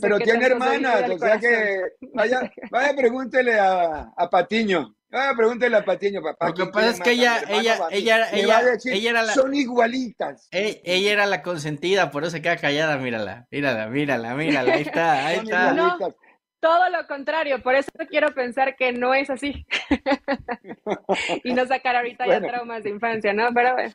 pero 0.00 0.18
tiene 0.18 0.44
hermanas, 0.44 1.08
o 1.10 1.18
sea 1.18 1.38
que, 1.38 1.80
vaya, 2.12 2.52
vaya 2.70 2.94
pregúntele 2.94 3.58
a, 3.58 4.12
a 4.14 4.28
Patiño. 4.28 4.94
Ah, 5.12 5.34
pregúntale 5.36 5.76
a 5.76 5.84
Patiño, 5.84 6.22
papá. 6.22 6.48
Lo 6.48 6.54
que 6.54 6.66
pasa 6.66 6.90
es 6.90 7.00
que 7.00 7.10
ella, 7.12 7.42
ella, 7.48 7.78
ella, 7.90 8.30
ella, 8.30 8.60
ella 8.84 9.10
era 9.10 9.22
la. 9.22 9.34
Son 9.34 9.54
igualitas. 9.54 10.48
E, 10.50 10.80
ella, 10.84 11.12
era 11.12 11.26
la 11.26 11.42
consentida, 11.42 12.10
por 12.10 12.22
eso 12.22 12.32
se 12.32 12.40
queda 12.40 12.56
callada, 12.56 12.96
mírala, 12.96 13.46
mírala, 13.50 13.88
mírala, 13.88 14.34
mírala, 14.34 14.72
ahí 14.72 14.82
está, 14.82 15.26
ahí 15.26 15.40
está. 15.40 15.74
No, 15.74 15.98
todo 16.60 16.88
lo 16.90 17.06
contrario, 17.08 17.60
por 17.60 17.74
eso 17.74 17.90
quiero 18.08 18.32
pensar 18.34 18.76
que 18.76 18.92
no 18.92 19.12
es 19.12 19.28
así. 19.28 19.66
y 21.44 21.52
no 21.52 21.66
sacar 21.66 21.96
ahorita 21.96 22.26
ya 22.26 22.40
traumas 22.40 22.84
de 22.84 22.90
infancia, 22.90 23.32
¿no? 23.32 23.52
Pero 23.52 23.74
bueno, 23.74 23.92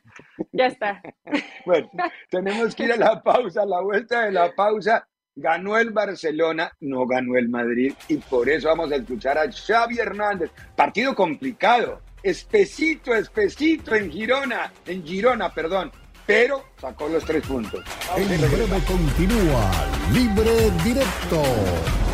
ya 0.52 0.66
está. 0.66 1.02
bueno, 1.66 1.90
tenemos 2.30 2.74
que 2.76 2.84
ir 2.84 2.92
a 2.92 2.96
la 2.96 3.22
pausa, 3.22 3.62
a 3.62 3.66
la 3.66 3.80
vuelta 3.80 4.26
de 4.26 4.32
la 4.32 4.54
pausa 4.54 5.08
ganó 5.38 5.78
el 5.78 5.90
Barcelona, 5.90 6.72
no 6.80 7.06
ganó 7.06 7.36
el 7.36 7.48
Madrid 7.48 7.94
y 8.08 8.16
por 8.16 8.48
eso 8.48 8.68
vamos 8.68 8.90
a 8.92 8.96
escuchar 8.96 9.38
a 9.38 9.50
Xavi 9.50 9.98
Hernández. 9.98 10.50
Partido 10.76 11.14
complicado, 11.14 12.00
espesito, 12.22 13.14
espesito 13.14 13.94
en 13.94 14.10
Girona, 14.10 14.72
en 14.84 15.06
Girona, 15.06 15.54
perdón, 15.54 15.92
pero 16.26 16.64
sacó 16.80 17.08
los 17.08 17.24
tres 17.24 17.46
puntos. 17.46 17.84
En 18.16 18.28
breve 18.28 18.82
continúa 18.86 19.70
Libre 20.12 20.70
Directo 20.84 21.42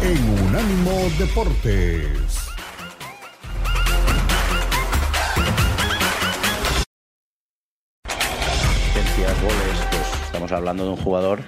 en 0.02 0.46
Unánimo 0.46 1.08
Deportes. 1.18 2.44
Goles, 9.24 9.86
pues 9.90 10.26
estamos 10.26 10.52
hablando 10.52 10.84
de 10.84 10.90
un 10.90 10.96
jugador 10.96 11.40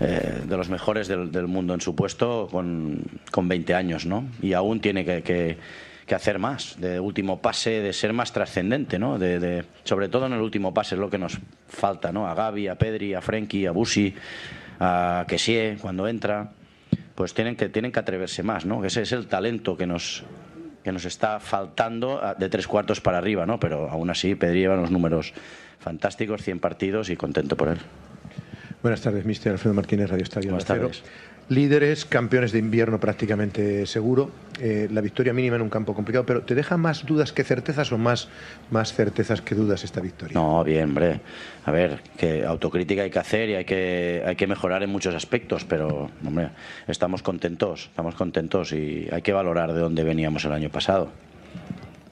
eh, 0.00 0.42
de 0.44 0.56
los 0.56 0.68
mejores 0.68 1.06
del, 1.06 1.46
mundo 1.46 1.72
en 1.72 1.80
su 1.80 1.94
puesto 1.94 2.48
con, 2.50 3.02
con 3.30 3.46
20 3.48 3.74
años, 3.74 4.06
¿no? 4.06 4.26
Y 4.42 4.52
aún 4.52 4.80
tiene 4.80 5.04
que, 5.04 5.22
que, 5.22 6.14
hacer 6.14 6.40
más, 6.40 6.80
de 6.80 6.98
último 6.98 7.40
pase, 7.40 7.80
de 7.80 7.92
ser 7.92 8.12
más 8.12 8.32
trascendente, 8.32 8.98
¿no? 8.98 9.18
De, 9.20 9.64
sobre 9.84 10.08
todo 10.08 10.26
en 10.26 10.32
el 10.32 10.40
último 10.40 10.74
pase 10.74 10.96
es 10.96 11.00
lo 11.00 11.10
que 11.10 11.18
nos 11.18 11.38
falta, 11.68 12.10
¿no? 12.10 12.26
A 12.28 12.34
Gaby, 12.34 12.66
a 12.68 12.74
Pedri, 12.74 13.14
a 13.14 13.20
Frenkie, 13.20 13.66
a 13.66 13.70
Busi, 13.70 14.14
a 14.80 15.24
Kessie 15.28 15.76
cuando 15.80 16.08
entra, 16.08 16.50
pues 17.14 17.32
tienen 17.32 17.54
que, 17.54 17.68
tienen 17.68 17.92
que 17.92 18.00
atreverse 18.00 18.42
más, 18.42 18.66
¿no? 18.66 18.84
Ese 18.84 19.02
es 19.02 19.12
el 19.12 19.28
talento 19.28 19.76
que 19.76 19.86
nos, 19.86 20.24
que 20.82 20.90
nos 20.90 21.04
está 21.04 21.38
faltando 21.38 22.20
de 22.36 22.48
tres 22.48 22.66
cuartos 22.66 23.00
para 23.00 23.18
arriba, 23.18 23.46
¿no? 23.46 23.60
Pero 23.60 23.88
aún 23.88 24.10
así 24.10 24.34
Pedri 24.34 24.58
lleva 24.58 24.74
unos 24.74 24.90
números 24.90 25.32
fantásticos, 25.78 26.42
100 26.42 26.58
partidos 26.58 27.10
y 27.10 27.16
contento 27.16 27.56
por 27.56 27.68
él. 27.68 27.78
Buenas 28.84 29.00
tardes, 29.00 29.24
mister 29.24 29.50
Alfredo 29.50 29.72
Martínez, 29.72 30.10
Radio 30.10 30.24
Estadio 30.24 30.50
Buenas 30.50 30.66
tardes. 30.66 31.02
Líderes, 31.48 32.04
campeones 32.04 32.52
de 32.52 32.58
invierno 32.58 33.00
prácticamente 33.00 33.86
seguro. 33.86 34.30
Eh, 34.60 34.90
la 34.92 35.00
victoria 35.00 35.32
mínima 35.32 35.56
en 35.56 35.62
un 35.62 35.70
campo 35.70 35.94
complicado, 35.94 36.26
pero 36.26 36.42
¿te 36.42 36.54
deja 36.54 36.76
más 36.76 37.06
dudas 37.06 37.32
que 37.32 37.44
certezas 37.44 37.92
o 37.92 37.96
más, 37.96 38.28
más 38.70 38.92
certezas 38.92 39.40
que 39.40 39.54
dudas 39.54 39.84
esta 39.84 40.02
victoria? 40.02 40.34
No, 40.34 40.62
bien, 40.62 40.90
hombre. 40.90 41.22
A 41.64 41.70
ver, 41.70 42.02
que 42.18 42.44
autocrítica 42.44 43.04
hay 43.04 43.10
que 43.10 43.18
hacer 43.18 43.48
y 43.48 43.54
hay 43.54 43.64
que, 43.64 44.22
hay 44.26 44.36
que 44.36 44.46
mejorar 44.46 44.82
en 44.82 44.90
muchos 44.90 45.14
aspectos, 45.14 45.64
pero, 45.64 46.10
hombre, 46.22 46.50
estamos 46.86 47.22
contentos, 47.22 47.86
estamos 47.86 48.14
contentos 48.16 48.72
y 48.72 49.08
hay 49.10 49.22
que 49.22 49.32
valorar 49.32 49.72
de 49.72 49.80
dónde 49.80 50.04
veníamos 50.04 50.44
el 50.44 50.52
año 50.52 50.68
pasado. 50.68 51.10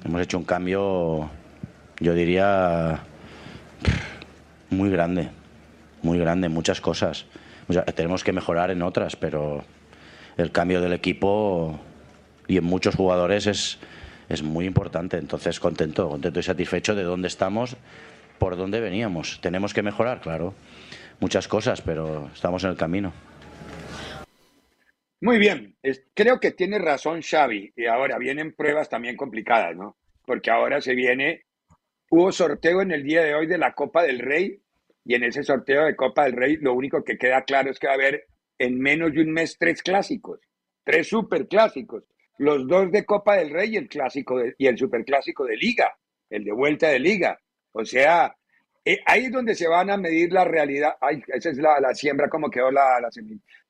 Hemos 0.07 0.23
hecho 0.23 0.39
un 0.39 0.45
cambio, 0.45 1.29
yo 2.01 2.15
diría, 2.15 3.01
muy 4.71 4.89
grande 4.89 5.42
muy 6.03 6.19
grande 6.19 6.49
muchas 6.49 6.81
cosas. 6.81 7.27
tenemos 7.95 8.25
que 8.25 8.33
mejorar 8.33 8.71
en 8.71 8.83
otras, 8.83 9.17
pero 9.17 9.65
el 10.37 10.51
cambio 10.53 10.81
del 10.81 10.93
equipo 10.93 11.81
y 12.49 12.57
en 12.59 12.65
muchos 12.65 12.95
jugadores 12.95 13.47
es, 13.47 13.79
es 14.29 14.43
muy 14.43 14.67
importante. 14.67 15.17
Entonces, 15.17 15.61
contento, 15.61 16.09
contento 16.09 16.41
y 16.41 16.43
satisfecho 16.43 16.95
de 16.95 17.05
dónde 17.05 17.29
estamos, 17.29 17.77
por 18.39 18.57
dónde 18.57 18.81
veníamos. 18.81 19.41
Tenemos 19.41 19.73
que 19.73 19.83
mejorar, 19.83 20.21
claro, 20.21 20.55
muchas 21.21 21.49
cosas, 21.49 21.81
pero 21.81 22.31
estamos 22.35 22.65
en 22.65 22.71
el 22.71 22.77
camino. 22.77 23.13
Muy 25.21 25.39
bien, 25.39 25.77
creo 26.15 26.41
que 26.41 26.51
tiene 26.51 26.81
razón 26.81 27.23
Xavi. 27.23 27.73
Y 27.77 27.87
ahora 27.87 28.19
vienen 28.19 28.55
pruebas 28.55 28.89
también 28.89 29.17
complicadas, 29.17 29.77
¿no? 29.77 29.97
Porque 30.27 30.51
ahora 30.51 30.81
se 30.81 30.97
viene, 30.97 31.45
hubo 32.11 32.33
sorteo 32.33 32.83
en 32.83 32.91
el 32.91 33.05
día 33.05 33.23
de 33.23 33.35
hoy 33.35 33.47
de 33.47 33.59
la 33.59 33.73
Copa 33.75 34.03
del 34.03 34.19
Rey 34.19 34.62
y 35.05 35.15
en 35.15 35.25
ese 35.25 35.43
sorteo 35.43 35.85
de 35.85 35.97
Copa 35.97 36.25
del 36.25 36.35
Rey 36.35 36.57
lo 36.57 36.75
único 36.75 37.03
que 37.03 37.19
queda 37.19 37.43
claro 37.43 37.71
es 37.71 37.79
que 37.79 37.87
va 37.87 37.95
a 37.95 37.97
haber 37.97 38.27
en 38.59 38.79
menos 38.79 39.13
de 39.13 39.23
un 39.23 39.33
mes 39.33 39.57
tres 39.59 39.83
clásicos, 39.83 40.41
tres 40.85 41.09
superclásicos, 41.09 42.05
los 42.39 42.67
dos 42.67 42.91
de 42.91 43.05
Copa 43.05 43.37
del 43.37 43.51
Rey 43.51 43.75
y 43.75 43.77
el 43.77 43.89
clásico 43.89 44.41
y 44.57 44.67
el 44.67 44.79
superclásico 44.79 45.45
de 45.45 45.57
Liga, 45.57 45.93
el 46.31 46.45
de 46.45 46.53
vuelta 46.53 46.89
de 46.89 46.99
Liga. 46.99 47.39
O 47.73 47.85
sea, 47.85 48.35
eh, 48.85 49.01
ahí 49.07 49.27
es 49.27 49.33
donde 49.33 49.55
se 49.55 49.69
van 49.69 49.91
a 49.91 49.97
medir 49.97 50.33
la 50.33 50.45
realidad. 50.45 50.95
Ay, 51.01 51.23
esa 51.29 51.51
es 51.51 51.59
la, 51.59 51.81
la 51.81 51.95
siembra 51.95 52.29
como 52.29 52.51
quedó 52.51 52.71
la, 52.71 53.01
la 53.01 53.09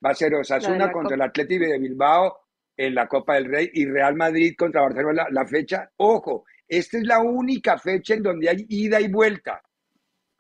Va 0.05 0.11
a 0.11 0.15
ser 0.15 0.35
Osasuna 0.35 0.91
contra 0.91 1.15
el 1.15 1.23
Atlético 1.23 1.65
de 1.65 1.79
Bilbao 1.79 2.39
en 2.77 2.95
la 2.95 3.07
Copa 3.07 3.35
del 3.35 3.47
Rey 3.47 3.71
y 3.75 3.87
Real 3.87 4.17
Madrid 4.17 4.55
contra 4.57 4.83
Barcelona. 4.83 5.27
La 5.31 5.47
fecha, 5.47 5.91
ojo, 5.97 6.45
esta 6.67 6.99
es 6.99 7.05
la 7.05 7.21
única 7.21 7.79
fecha 7.79 8.15
en 8.15 8.23
donde 8.23 8.49
hay 8.49 8.67
ida 8.69 9.01
y 9.01 9.09
vuelta. 9.09 9.63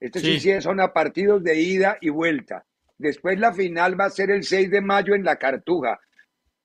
Este 0.02 0.18
sí. 0.18 0.40
sí 0.40 0.60
son 0.60 0.80
a 0.80 0.92
partidos 0.92 1.44
de 1.44 1.60
ida 1.60 1.96
y 2.00 2.08
vuelta. 2.08 2.64
Después 2.98 3.38
la 3.38 3.52
final 3.52 3.98
va 3.98 4.06
a 4.06 4.10
ser 4.10 4.32
el 4.32 4.42
6 4.42 4.68
de 4.68 4.80
mayo 4.80 5.14
en 5.14 5.22
la 5.22 5.36
Cartuja. 5.36 6.00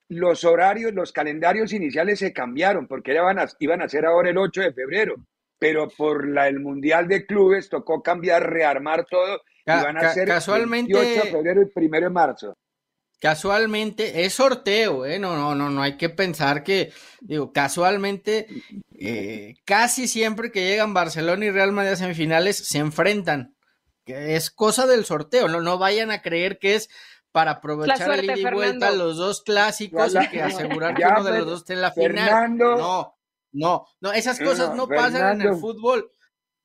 Los 0.09 0.43
horarios, 0.43 0.91
los 0.93 1.11
calendarios 1.11 1.71
iniciales 1.71 2.17
se 2.17 2.33
cambiaron 2.33 2.87
porque 2.87 3.13
iban 3.13 3.37
a, 3.37 3.47
iban 3.59 3.83
a 3.83 3.89
ser 3.89 4.07
ahora 4.07 4.31
el 4.31 4.39
8 4.39 4.61
de 4.61 4.73
febrero, 4.73 5.15
pero 5.59 5.87
por 5.87 6.27
la, 6.27 6.47
el 6.47 6.59
Mundial 6.59 7.07
de 7.07 7.27
Clubes 7.27 7.69
tocó 7.69 8.01
cambiar, 8.01 8.49
rearmar 8.49 9.05
todo 9.05 9.41
y 9.65 9.69
van 9.69 9.97
a 9.97 10.13
ser 10.13 10.27
casualmente, 10.27 10.93
el 10.93 11.19
8 11.19 11.25
de 11.25 11.31
febrero 11.31 11.61
y 11.61 11.85
1 11.85 11.99
de 11.99 12.09
marzo. 12.09 12.57
Casualmente 13.19 14.25
es 14.25 14.33
sorteo, 14.33 15.05
¿eh? 15.05 15.17
No, 15.17 15.35
no, 15.35 15.55
no, 15.55 15.71
no 15.71 15.81
hay 15.81 15.97
que 15.97 16.09
pensar 16.09 16.63
que, 16.63 16.93
digo, 17.21 17.51
casualmente, 17.51 18.47
eh, 18.99 19.55
casi 19.65 20.07
siempre 20.07 20.51
que 20.51 20.67
llegan 20.67 20.93
Barcelona 20.93 21.45
y 21.45 21.49
Real 21.49 21.71
Madrid 21.71 21.93
a 21.93 21.95
semifinales 21.95 22.57
se 22.57 22.77
enfrentan. 22.77 23.55
Que 24.05 24.35
es 24.35 24.51
cosa 24.51 24.85
del 24.85 25.03
sorteo, 25.03 25.47
no, 25.47 25.61
no 25.61 25.77
vayan 25.77 26.11
a 26.11 26.21
creer 26.21 26.59
que 26.59 26.75
es 26.75 26.89
para 27.31 27.51
aprovechar 27.51 28.11
el 28.11 28.25
ida 28.25 28.37
y 28.37 28.53
vuelta 28.53 28.91
los 28.91 29.17
dos 29.17 29.41
clásicos 29.41 30.15
y 30.15 30.29
que 30.29 30.41
asegurar 30.41 30.95
que 30.95 31.05
uno 31.05 31.23
de 31.23 31.39
los 31.39 31.47
dos 31.47 31.59
esté 31.59 31.73
en 31.73 31.81
la 31.81 31.91
final. 31.91 32.55
No, 32.55 33.15
no, 33.51 33.85
no, 33.99 34.11
esas 34.11 34.39
cosas 34.39 34.75
no, 34.75 34.87
pasan 34.87 35.41
en 35.41 35.47
el 35.47 35.55
fútbol. 35.55 36.11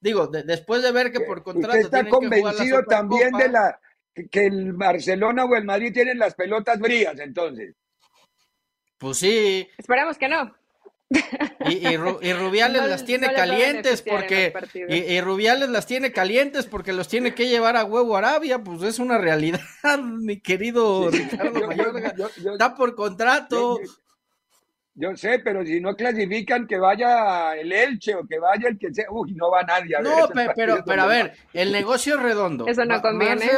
Digo, 0.00 0.26
después 0.26 0.82
de 0.82 0.92
ver 0.92 1.12
que 1.12 1.20
por 1.20 1.42
contrato. 1.42 1.78
Usted 1.78 1.98
está 1.98 2.08
convencido 2.08 2.82
también 2.84 3.32
de 3.32 3.48
la 3.48 3.78
que 4.31 4.46
el 4.46 4.72
Barcelona 4.72 5.44
o 5.44 5.55
el 5.57 5.64
Madrid 5.64 5.92
tienen 5.92 6.18
las 6.18 6.35
pelotas 6.35 6.79
frías, 6.79 7.18
entonces. 7.18 7.75
Pues 8.98 9.18
sí. 9.18 9.68
Esperemos 9.79 10.18
que 10.18 10.29
no. 10.29 10.55
Y, 11.68 11.96
Rubiales 11.96 12.88
las 12.88 13.05
tiene 13.05 13.33
calientes 13.33 14.03
porque 14.03 14.55
y, 14.88 15.20
Rubiales 15.20 15.68
las 15.68 15.87
tiene 15.87 16.11
calientes 16.11 16.66
porque 16.66 16.92
los 16.92 17.07
tiene 17.09 17.35
que 17.35 17.48
llevar 17.48 17.77
a 17.77 17.85
huevo 17.85 18.16
Arabia, 18.16 18.61
pues 18.61 18.83
es 18.83 18.98
una 18.98 19.18
realidad, 19.18 19.61
mi 20.03 20.40
querido 20.40 21.11
Ricardo 21.11 21.66
Mayorga. 21.66 22.14
Está 22.53 22.75
por 22.75 22.94
contrato. 22.94 23.79
Yo, 24.94 25.16
sé, 25.16 25.38
pero 25.38 25.64
si 25.64 25.81
no 25.81 25.94
clasifican 25.96 26.66
que 26.66 26.79
vaya 26.79 27.57
el 27.57 27.72
Elche 27.72 28.14
o 28.14 28.27
que 28.27 28.38
vaya 28.38 28.68
el 28.68 28.79
que 28.79 28.92
sea, 28.92 29.07
uy, 29.11 29.33
no 29.33 29.51
va 29.51 29.62
nadie. 29.62 29.96
no, 30.03 30.29
pero, 30.55 30.85
pero, 30.85 31.03
a 31.03 31.07
ver, 31.07 31.33
el 31.55 31.72
negocio 31.72 32.16
es 32.16 32.22
redondo. 32.22 32.66
Eso 32.66 32.85
no 32.85 33.01
conviene. 33.01 33.48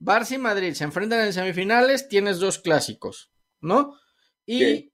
Barça 0.00 0.34
y 0.34 0.38
Madrid 0.38 0.72
se 0.72 0.84
enfrentan 0.84 1.20
en 1.26 1.32
semifinales, 1.32 2.08
tienes 2.08 2.38
dos 2.38 2.58
clásicos, 2.58 3.30
¿no? 3.60 3.94
Y 4.46 4.90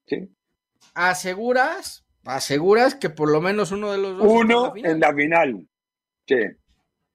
aseguras, 0.93 2.05
aseguras 2.25 2.95
que 2.95 3.09
por 3.09 3.31
lo 3.31 3.41
menos 3.41 3.71
uno 3.71 3.91
de 3.91 3.97
los 3.97 4.17
dos. 4.17 4.27
Uno 4.29 4.73
en 4.75 4.99
la 4.99 5.13
final. 5.13 5.67
Sí. 6.27 6.35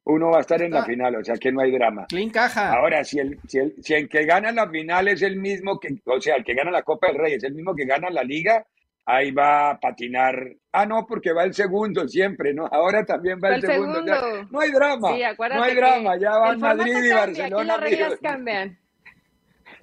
Uno 0.04 0.30
va 0.30 0.38
a 0.38 0.40
estar 0.40 0.60
en 0.60 0.72
la 0.72 0.84
final, 0.84 1.14
o 1.14 1.24
sea 1.24 1.36
que 1.36 1.52
no 1.52 1.60
hay 1.60 1.70
drama. 1.70 2.06
Clean 2.08 2.30
caja. 2.30 2.72
Ahora, 2.72 3.04
si 3.04 3.20
el, 3.20 3.38
si 3.46 3.58
el, 3.58 3.74
si 3.80 3.94
el 3.94 4.08
que 4.08 4.24
gana 4.24 4.50
la 4.50 4.68
final 4.68 5.06
es 5.06 5.22
el 5.22 5.36
mismo 5.36 5.78
que, 5.78 6.00
o 6.06 6.20
sea, 6.20 6.34
el 6.34 6.44
que 6.44 6.54
gana 6.54 6.72
la 6.72 6.82
Copa 6.82 7.06
del 7.06 7.18
Rey 7.18 7.34
es 7.34 7.44
el 7.44 7.54
mismo 7.54 7.72
que 7.76 7.84
gana 7.84 8.10
la 8.10 8.24
Liga, 8.24 8.66
ahí 9.04 9.30
va 9.30 9.70
a 9.70 9.80
patinar. 9.80 10.34
Ah, 10.72 10.86
no, 10.86 11.06
porque 11.06 11.32
va 11.32 11.44
el 11.44 11.54
segundo 11.54 12.08
siempre, 12.08 12.54
¿no? 12.54 12.66
Ahora 12.66 13.04
también 13.04 13.38
va, 13.42 13.54
el, 13.54 13.62
segundo. 13.62 14.02
no 14.50 14.60
hay 14.60 14.70
drama. 14.70 15.10
no 15.10 15.62
hay 15.62 15.74
drama, 15.74 16.16
ya 16.18 16.36
van 16.38 16.60
Madrid 16.60 17.04
y 17.04 17.12
Barcelona. 17.12 17.56
Aquí 17.56 17.66
las 17.66 17.80
reglas 17.80 18.18
cambian. 18.22 18.78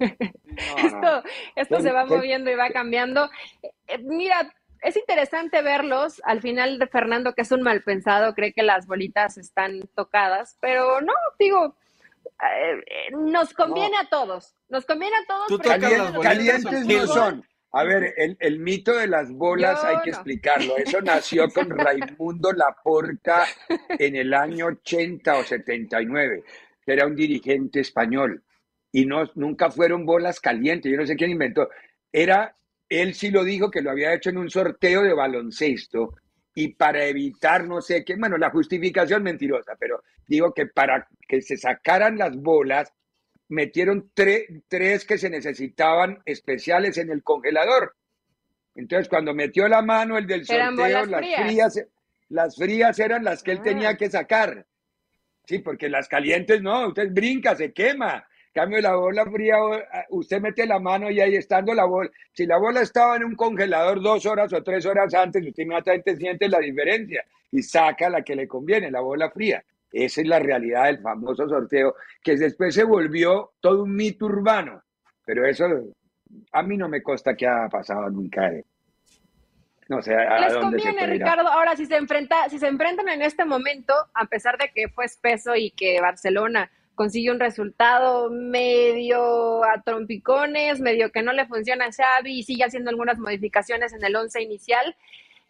esto 0.00 1.22
esto 1.56 1.80
se 1.80 1.92
va 1.92 2.06
moviendo 2.06 2.50
y 2.50 2.54
va 2.54 2.70
cambiando. 2.70 3.30
Eh, 3.62 3.98
mira, 4.02 4.52
es 4.82 4.96
interesante 4.96 5.62
verlos. 5.62 6.20
Al 6.24 6.40
final, 6.40 6.78
de 6.78 6.86
Fernando, 6.86 7.34
que 7.34 7.42
es 7.42 7.52
un 7.52 7.62
mal 7.62 7.82
pensado, 7.82 8.34
cree 8.34 8.52
que 8.52 8.62
las 8.62 8.86
bolitas 8.86 9.36
están 9.38 9.82
tocadas, 9.94 10.56
pero 10.60 11.00
no, 11.00 11.12
digo, 11.38 11.76
eh, 12.24 12.82
eh, 12.86 13.10
nos 13.12 13.52
conviene 13.52 13.96
a 13.98 14.08
todos. 14.08 14.54
Nos 14.68 14.86
conviene 14.86 15.16
a 15.16 15.26
todos. 15.26 16.22
calientes 16.22 16.86
no 16.86 17.06
son. 17.06 17.49
A 17.72 17.84
ver, 17.84 18.14
el, 18.16 18.36
el, 18.40 18.58
mito 18.58 18.96
de 18.96 19.06
las 19.06 19.30
bolas 19.30 19.84
hay 19.84 19.98
que 20.02 20.10
explicarlo. 20.10 20.76
Eso 20.76 21.00
nació 21.02 21.48
con 21.48 21.70
Raimundo 21.70 22.52
Laporta 22.52 23.46
en 23.90 24.16
el 24.16 24.34
año 24.34 24.66
80 24.66 25.36
o 25.36 25.44
79. 25.44 26.42
Era 26.86 27.06
un 27.06 27.14
dirigente 27.14 27.80
español 27.80 28.42
y 28.90 29.06
no, 29.06 29.30
nunca 29.36 29.70
fueron 29.70 30.04
bolas 30.04 30.40
calientes. 30.40 30.90
Yo 30.90 30.98
no 30.98 31.06
sé 31.06 31.14
quién 31.14 31.30
inventó. 31.30 31.68
Era, 32.12 32.56
él 32.88 33.14
sí 33.14 33.30
lo 33.30 33.44
dijo 33.44 33.70
que 33.70 33.82
lo 33.82 33.90
había 33.90 34.14
hecho 34.14 34.30
en 34.30 34.38
un 34.38 34.50
sorteo 34.50 35.02
de 35.02 35.14
baloncesto 35.14 36.16
y 36.54 36.74
para 36.74 37.04
evitar 37.04 37.66
no 37.66 37.80
sé 37.80 38.04
qué, 38.04 38.16
bueno, 38.16 38.36
la 38.36 38.50
justificación 38.50 39.22
mentirosa, 39.22 39.76
pero 39.78 40.02
digo 40.26 40.52
que 40.52 40.66
para 40.66 41.06
que 41.28 41.40
se 41.40 41.56
sacaran 41.56 42.18
las 42.18 42.36
bolas 42.36 42.92
metieron 43.50 44.10
tres 44.14 45.04
que 45.04 45.18
se 45.18 45.28
necesitaban 45.28 46.22
especiales 46.24 46.96
en 46.98 47.10
el 47.10 47.22
congelador. 47.22 47.94
Entonces, 48.74 49.08
cuando 49.08 49.34
metió 49.34 49.68
la 49.68 49.82
mano 49.82 50.16
el 50.16 50.26
del 50.26 50.46
sorteo, 50.46 51.04
las 51.06 51.36
frías. 51.36 51.86
las 52.28 52.56
frías 52.56 52.98
eran 52.98 53.24
las 53.24 53.42
que 53.42 53.50
él 53.50 53.60
tenía 53.60 53.90
ah. 53.90 53.96
que 53.96 54.08
sacar. 54.08 54.64
Sí, 55.44 55.58
porque 55.58 55.88
las 55.88 56.08
calientes 56.08 56.62
no, 56.62 56.88
usted 56.88 57.08
brinca, 57.10 57.56
se 57.56 57.72
quema. 57.72 58.24
Cambio 58.52 58.80
la 58.80 58.96
bola 58.96 59.24
fría, 59.30 59.56
usted 60.10 60.40
mete 60.40 60.66
la 60.66 60.78
mano 60.78 61.10
y 61.10 61.20
ahí 61.20 61.36
estando 61.36 61.74
la 61.74 61.84
bola. 61.84 62.10
Si 62.32 62.46
la 62.46 62.58
bola 62.58 62.80
estaba 62.82 63.16
en 63.16 63.24
un 63.24 63.34
congelador 63.34 64.00
dos 64.00 64.26
horas 64.26 64.52
o 64.52 64.62
tres 64.62 64.86
horas 64.86 65.12
antes, 65.14 65.44
usted 65.44 65.64
inmediatamente 65.64 66.16
siente 66.16 66.48
la 66.48 66.58
diferencia 66.58 67.24
y 67.50 67.62
saca 67.62 68.08
la 68.08 68.22
que 68.22 68.34
le 68.34 68.46
conviene, 68.48 68.90
la 68.90 69.00
bola 69.00 69.30
fría. 69.30 69.62
Esa 69.92 70.20
es 70.20 70.26
la 70.26 70.38
realidad 70.38 70.86
del 70.86 71.00
famoso 71.00 71.48
sorteo, 71.48 71.94
que 72.22 72.36
después 72.36 72.74
se 72.74 72.84
volvió 72.84 73.52
todo 73.60 73.82
un 73.84 73.94
mito 73.94 74.26
urbano. 74.26 74.82
Pero 75.24 75.46
eso 75.46 75.66
a 76.52 76.62
mí 76.62 76.76
no 76.76 76.88
me 76.88 77.02
consta 77.02 77.34
que 77.34 77.46
ha 77.46 77.68
pasado 77.68 78.08
nunca. 78.10 78.48
Eh. 78.48 78.64
No 79.88 80.00
sé, 80.00 80.14
¿a 80.14 80.40
Les 80.40 80.56
conviene, 80.56 81.06
Ricardo. 81.06 81.48
Ahora, 81.48 81.74
si 81.74 81.86
se, 81.86 81.96
enfrenta, 81.96 82.48
si 82.48 82.58
se 82.58 82.68
enfrentan 82.68 83.08
en 83.08 83.22
este 83.22 83.44
momento, 83.44 83.92
a 84.14 84.26
pesar 84.26 84.56
de 84.56 84.70
que 84.72 84.88
fue 84.88 85.04
espeso 85.04 85.56
y 85.56 85.72
que 85.72 86.00
Barcelona 86.00 86.70
consigue 86.94 87.32
un 87.32 87.40
resultado 87.40 88.30
medio 88.30 89.64
a 89.64 89.82
trompicones, 89.82 90.80
medio 90.80 91.10
que 91.10 91.22
no 91.22 91.32
le 91.32 91.46
funciona 91.46 91.86
a 91.86 91.92
Xavi 91.92 92.38
y 92.38 92.42
sigue 92.42 92.64
haciendo 92.64 92.90
algunas 92.90 93.18
modificaciones 93.18 93.92
en 93.92 94.04
el 94.04 94.14
once 94.14 94.42
inicial, 94.42 94.94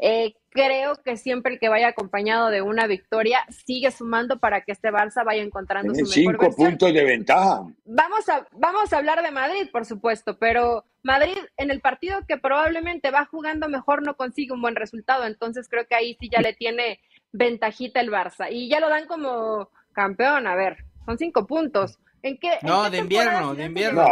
eh, 0.02 0.34
creo 0.48 0.96
que 0.96 1.18
siempre 1.18 1.54
el 1.54 1.60
que 1.60 1.68
vaya 1.68 1.88
acompañado 1.88 2.48
de 2.48 2.62
una 2.62 2.86
victoria 2.86 3.40
sigue 3.50 3.90
sumando 3.90 4.38
para 4.38 4.62
que 4.62 4.72
este 4.72 4.90
Barça 4.90 5.24
vaya 5.24 5.42
encontrando 5.42 5.94
su 5.94 6.00
mejor 6.00 6.12
cinco 6.12 6.56
puntos 6.56 6.94
de 6.94 7.04
ventaja. 7.04 7.66
Vamos 7.84 8.28
a, 8.30 8.46
vamos 8.52 8.92
a 8.92 8.96
hablar 8.96 9.22
de 9.22 9.30
Madrid, 9.30 9.68
por 9.70 9.84
supuesto, 9.84 10.38
pero 10.38 10.84
Madrid 11.02 11.36
en 11.58 11.70
el 11.70 11.80
partido 11.80 12.20
que 12.26 12.38
probablemente 12.38 13.10
va 13.10 13.26
jugando 13.26 13.68
mejor 13.68 14.02
no 14.02 14.16
consigue 14.16 14.52
un 14.52 14.62
buen 14.62 14.74
resultado, 14.74 15.26
entonces 15.26 15.68
creo 15.68 15.86
que 15.86 15.94
ahí 15.94 16.16
sí 16.18 16.30
ya 16.32 16.40
le 16.40 16.54
tiene 16.54 16.98
ventajita 17.32 18.00
el 18.00 18.10
Barça 18.10 18.48
y 18.50 18.70
ya 18.70 18.80
lo 18.80 18.88
dan 18.88 19.06
como 19.06 19.68
campeón, 19.92 20.46
a 20.46 20.54
ver, 20.54 20.78
son 21.04 21.18
cinco 21.18 21.46
puntos. 21.46 21.98
¿En 22.22 22.38
qué, 22.38 22.58
no, 22.62 22.90
de 22.90 22.98
invierno, 22.98 23.54
de 23.54 23.64
invierno. 23.64 24.04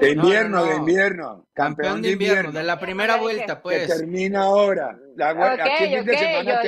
de 0.00 0.10
invierno, 0.10 0.64
de 0.64 0.76
invierno. 0.76 1.46
Campeón, 1.52 2.00
de, 2.00 2.12
invierno, 2.12 2.52
de 2.52 2.62
la 2.62 2.78
primera 2.78 3.16
vuelta, 3.16 3.60
pues. 3.60 3.88
Que 3.88 3.98
termina 3.98 4.42
ahora. 4.42 4.96
La, 5.16 5.32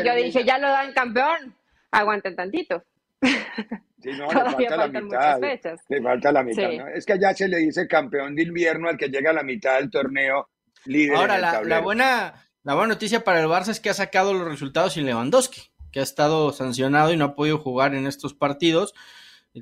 yo, 0.02 0.14
dije, 0.16 0.44
ya 0.44 0.58
lo 0.58 0.68
dan 0.68 0.92
campeón. 0.92 1.54
Aguanten 1.92 2.34
tantito. 2.34 2.82
Sí, 3.22 4.10
no, 4.18 4.26
le 4.58 4.68
falta 4.68 4.76
la 4.76 4.88
mitad. 4.88 5.40
Le 5.88 6.02
falta 6.02 6.32
la 6.32 6.42
mitad. 6.42 6.70
Es 6.94 7.06
que 7.06 7.18
ya 7.18 7.32
se 7.32 7.46
le 7.46 7.58
dice 7.58 7.86
campeón 7.86 8.34
de 8.34 8.42
invierno 8.42 8.88
al 8.88 8.96
que 8.96 9.08
llega 9.08 9.30
a 9.30 9.34
la 9.34 9.44
mitad 9.44 9.76
del 9.76 9.90
torneo 9.90 10.50
líder. 10.84 11.16
Ahora, 11.16 11.38
la, 11.38 11.62
la, 11.62 11.80
buena, 11.80 12.34
la 12.64 12.74
buena 12.74 12.94
noticia 12.94 13.22
para 13.22 13.40
el 13.40 13.46
Barça 13.46 13.68
es 13.68 13.78
que 13.78 13.90
ha 13.90 13.94
sacado 13.94 14.34
los 14.34 14.48
resultados 14.48 14.94
sin 14.94 15.06
Lewandowski, 15.06 15.62
que 15.92 16.00
ha 16.00 16.02
estado 16.02 16.52
sancionado 16.52 17.12
y 17.12 17.16
no 17.16 17.24
ha 17.24 17.34
podido 17.36 17.58
jugar 17.58 17.94
en 17.94 18.08
estos 18.08 18.34
partidos. 18.34 18.94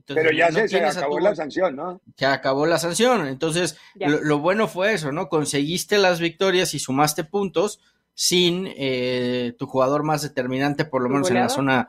Pero 0.06 0.32
ya 0.32 0.50
se, 0.50 0.84
acabó 0.84 1.20
la 1.20 1.34
sanción, 1.34 1.76
¿no? 1.76 2.00
Ya 2.16 2.32
acabó 2.32 2.64
la 2.66 2.78
sanción. 2.78 3.26
Entonces, 3.26 3.76
lo, 3.94 4.38
bueno 4.38 4.66
fue 4.68 4.94
eso, 4.94 5.12
¿no? 5.12 5.28
Conseguiste 5.28 5.98
las 5.98 6.18
victorias 6.18 6.74
y 6.74 6.78
sumaste 6.78 7.24
puntos 7.24 7.80
sin 8.14 8.68
eh, 8.76 9.54
tu 9.58 9.66
jugador 9.66 10.02
más 10.02 10.22
determinante, 10.22 10.84
por 10.84 11.02
lo 11.02 11.08
menos 11.08 11.30
en 11.30 11.36
la 11.36 11.48
zona 11.48 11.88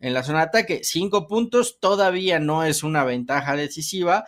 en 0.00 0.12
la 0.12 0.22
zona 0.22 0.40
de 0.40 0.44
ataque. 0.44 0.80
Cinco 0.82 1.26
puntos 1.26 1.78
todavía 1.80 2.38
no 2.38 2.64
es 2.64 2.82
una 2.82 3.04
ventaja 3.04 3.56
decisiva, 3.56 4.26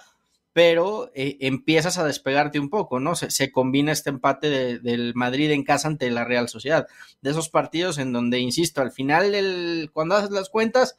pero 0.53 1.11
eh, 1.15 1.37
empiezas 1.41 1.99
a 1.99 2.05
despegarte 2.07 2.59
un 2.59 2.71
poco, 2.71 2.99
¿no? 2.99 3.15
Se, 3.15 3.53
combina 3.53 3.93
este 3.93 4.09
empate 4.09 4.79
del 4.79 5.15
Madrid 5.15 5.51
en 5.51 5.65
casa 5.65 5.89
ante 5.89 6.11
la 6.11 6.25
Real 6.25 6.49
Sociedad. 6.49 6.87
De 7.21 7.31
esos 7.31 7.51
partidos 7.51 7.99
en 7.99 8.13
donde, 8.13 8.39
insisto, 8.39 8.81
al 8.81 8.91
final, 8.91 9.35
el, 9.35 9.91
cuando 9.93 10.15
haces 10.15 10.31
las 10.31 10.49
cuentas, 10.49 10.97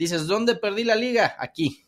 dices, 0.00 0.26
¿dónde 0.26 0.56
perdí 0.56 0.82
la 0.84 0.96
liga? 0.96 1.36
Aquí. 1.38 1.84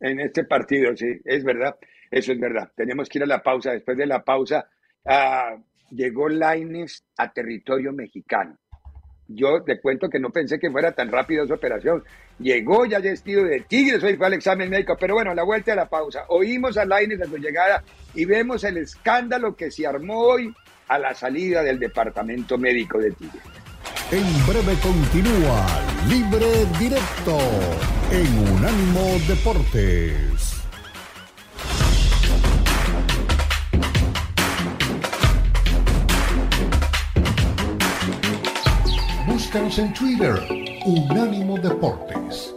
En 0.00 0.20
este 0.20 0.44
partido, 0.44 0.94
sí, 0.94 1.06
es 1.24 1.42
verdad. 1.42 1.76
Eso 2.10 2.32
es 2.32 2.38
verdad. 2.38 2.70
Tenemos 2.76 3.08
que 3.08 3.18
ir 3.18 3.24
a 3.24 3.26
la 3.26 3.42
pausa. 3.42 3.72
Después 3.72 3.96
de 3.96 4.06
la 4.06 4.22
pausa, 4.22 4.68
ah, 5.06 5.56
llegó 5.90 6.28
Laines 6.28 7.04
a 7.16 7.32
territorio 7.32 7.92
mexicano. 7.92 8.58
Yo 9.28 9.62
te 9.64 9.80
cuento 9.80 10.08
que 10.08 10.20
no 10.20 10.30
pensé 10.30 10.58
que 10.58 10.70
fuera 10.70 10.92
tan 10.92 11.10
rápido 11.10 11.44
esa 11.44 11.54
operación. 11.54 12.04
Llegó 12.38 12.84
ya 12.84 13.00
vestido 13.00 13.44
de 13.44 13.60
tigres, 13.60 14.04
hoy 14.04 14.16
fue 14.16 14.26
al 14.26 14.34
examen 14.34 14.68
médico, 14.68 14.96
pero 15.00 15.14
bueno, 15.14 15.34
la 15.34 15.42
vuelta 15.42 15.72
a 15.72 15.76
la 15.76 15.88
pausa. 15.88 16.26
Oímos 16.28 16.76
a 16.76 16.84
Laines 16.84 17.22
a 17.22 17.24
su 17.24 17.38
llegada 17.38 17.82
y 18.14 18.26
vemos 18.26 18.62
el 18.62 18.76
escándalo 18.76 19.56
que 19.56 19.70
se 19.70 19.86
armó 19.86 20.20
hoy 20.20 20.54
a 20.86 20.98
la 20.98 21.14
salida 21.14 21.62
del 21.62 21.78
departamento 21.78 22.58
médico 22.58 22.98
de 22.98 23.10
Tigres. 23.12 23.65
En 24.12 24.46
breve 24.46 24.76
continúa 24.78 25.66
Libre 26.08 26.64
Directo 26.78 27.38
en 28.12 28.54
Unánimo 28.54 29.18
Deportes. 29.26 30.62
Búscanos 39.26 39.76
en 39.80 39.92
Twitter, 39.92 40.40
Unánimo 40.84 41.58
Deportes. 41.58 42.54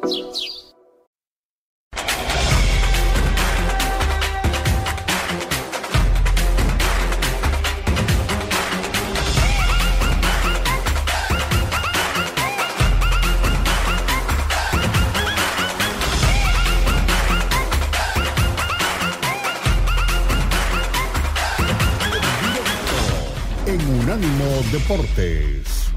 Deportes. 24.72 25.90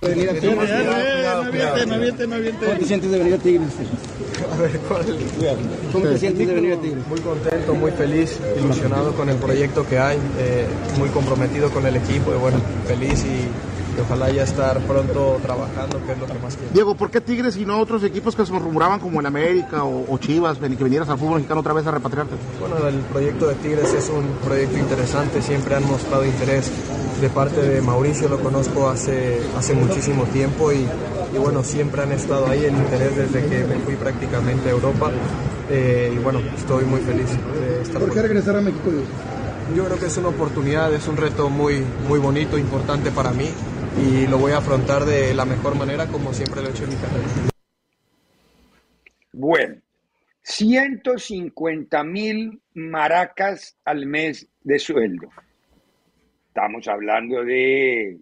¿Cómo 0.00 0.12
te 2.78 2.84
sientes 2.84 3.10
de 3.10 3.18
venir 3.18 3.34
a 3.34 3.38
Tigres? 3.38 3.70
A 4.52 4.56
ver, 4.56 4.78
¿Cómo 5.92 6.04
te 6.04 6.18
sientes 6.18 6.46
de 6.46 6.54
venir 6.54 6.74
a 6.74 6.76
Tigres? 6.76 7.06
Muy 7.08 7.20
contento, 7.20 7.74
muy 7.74 7.90
feliz, 7.92 8.38
ilusionado 8.58 9.14
con 9.14 9.30
el 9.30 9.36
proyecto 9.36 9.86
que 9.88 9.98
hay, 9.98 10.18
eh, 10.38 10.66
muy 10.98 11.08
comprometido 11.08 11.70
con 11.70 11.86
el 11.86 11.96
equipo 11.96 12.34
y 12.34 12.36
bueno, 12.36 12.60
feliz 12.86 13.24
y 13.24 13.48
ojalá 14.00 14.30
ya 14.30 14.42
estar 14.42 14.78
pronto 14.80 15.38
trabajando, 15.42 16.04
que 16.04 16.12
es 16.12 16.18
lo 16.18 16.26
que 16.26 16.38
más 16.38 16.56
quiero. 16.56 16.72
Diego, 16.72 16.94
¿por 16.94 17.10
qué 17.10 17.20
Tigres 17.20 17.56
y 17.56 17.64
no 17.64 17.78
otros 17.78 18.02
equipos 18.04 18.34
que 18.34 18.44
se 18.44 18.52
rumoraban 18.52 19.00
como 19.00 19.20
el 19.20 19.26
América 19.26 19.84
o, 19.84 20.18
Chivas, 20.18 20.58
que 20.58 20.68
vinieras 20.68 21.08
al 21.08 21.18
fútbol 21.18 21.36
mexicano 21.36 21.60
otra 21.60 21.72
vez 21.72 21.86
a 21.86 21.90
repatriarte? 21.90 22.34
Bueno, 22.60 22.86
el 22.86 22.96
proyecto 23.00 23.48
de 23.48 23.54
Tigres 23.56 23.92
es 23.92 24.08
un 24.10 24.24
proyecto 24.44 24.78
interesante, 24.78 25.42
siempre 25.42 25.74
han 25.74 25.86
mostrado 25.86 26.24
interés 26.24 26.70
de 27.20 27.28
parte 27.28 27.60
de 27.60 27.80
Mauricio, 27.80 28.28
lo 28.28 28.40
conozco 28.40 28.88
hace, 28.88 29.40
hace 29.56 29.74
muchísimo 29.74 30.24
tiempo 30.24 30.72
y, 30.72 30.86
bueno, 31.38 31.62
siempre 31.62 32.02
han 32.02 32.12
estado 32.12 32.46
ahí 32.46 32.64
el 32.64 32.74
interés 32.74 33.16
desde 33.16 33.46
que 33.46 33.64
me 33.64 33.76
fui 33.76 33.94
prácticamente 33.96 34.68
a 34.68 34.72
Europa 34.72 35.10
eh, 35.70 36.12
y 36.14 36.18
bueno, 36.18 36.40
estoy 36.56 36.84
muy 36.84 37.00
feliz 37.00 37.30
de 37.30 37.82
estar 37.82 38.00
¿Por 38.00 38.12
qué 38.12 38.22
regresar 38.22 38.56
a 38.56 38.60
México? 38.60 38.90
Yo 39.74 39.84
creo 39.84 39.98
que 39.98 40.06
es 40.06 40.16
una 40.18 40.28
oportunidad, 40.28 40.92
es 40.92 41.08
un 41.08 41.16
reto 41.16 41.48
muy, 41.48 41.82
muy 42.06 42.18
bonito, 42.18 42.58
importante 42.58 43.10
para 43.10 43.30
mí 43.30 43.48
y 43.96 44.26
lo 44.26 44.38
voy 44.38 44.52
a 44.52 44.58
afrontar 44.58 45.04
de 45.04 45.34
la 45.34 45.44
mejor 45.44 45.76
manera 45.76 46.06
como 46.06 46.32
siempre 46.32 46.62
lo 46.62 46.68
he 46.68 46.70
hecho 46.70 46.84
en 46.84 46.90
mi 46.90 46.96
carrera. 46.96 47.28
Bueno, 49.32 49.76
150 50.42 52.04
mil 52.04 52.60
maracas 52.74 53.76
al 53.84 54.06
mes 54.06 54.48
de 54.62 54.78
sueldo. 54.78 55.28
Estamos 56.48 56.86
hablando 56.86 57.44
de 57.44 58.18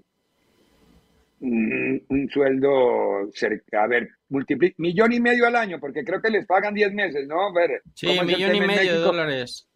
un, 1.41 2.29
sueldo 2.33 3.31
cerca, 3.35 3.85
a 3.85 3.87
ver, 3.89 4.09
multiplica, 4.29 4.75
millón 4.79 5.13
y 5.13 5.21
medio 5.21 5.47
al 5.47 5.57
año, 5.57 5.81
porque 5.81 6.05
creo 6.05 6.23
que 6.23 6.31
les 6.31 6.47
pagan 6.47 6.73
10 6.73 6.95
meses, 6.95 7.27
¿no? 7.27 7.49
A 7.49 7.53
ver, 7.53 7.83
sí, 7.95 8.07
millón 8.25 8.55
y 8.55 8.61
medio 8.61 8.93
de 8.93 8.99
dólares. 8.99 9.69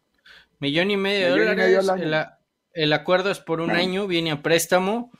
Millón 0.58 0.90
y 0.90 0.96
medio 0.96 1.34
de 1.34 1.40
dólares. 1.40 2.28
el, 2.72 2.92
acuerdo 2.92 3.30
es 3.30 3.40
por 3.40 3.60
un 3.60 3.72
año, 3.72 4.06
viene 4.06 4.30
a 4.30 4.42
préstamo 4.42 5.10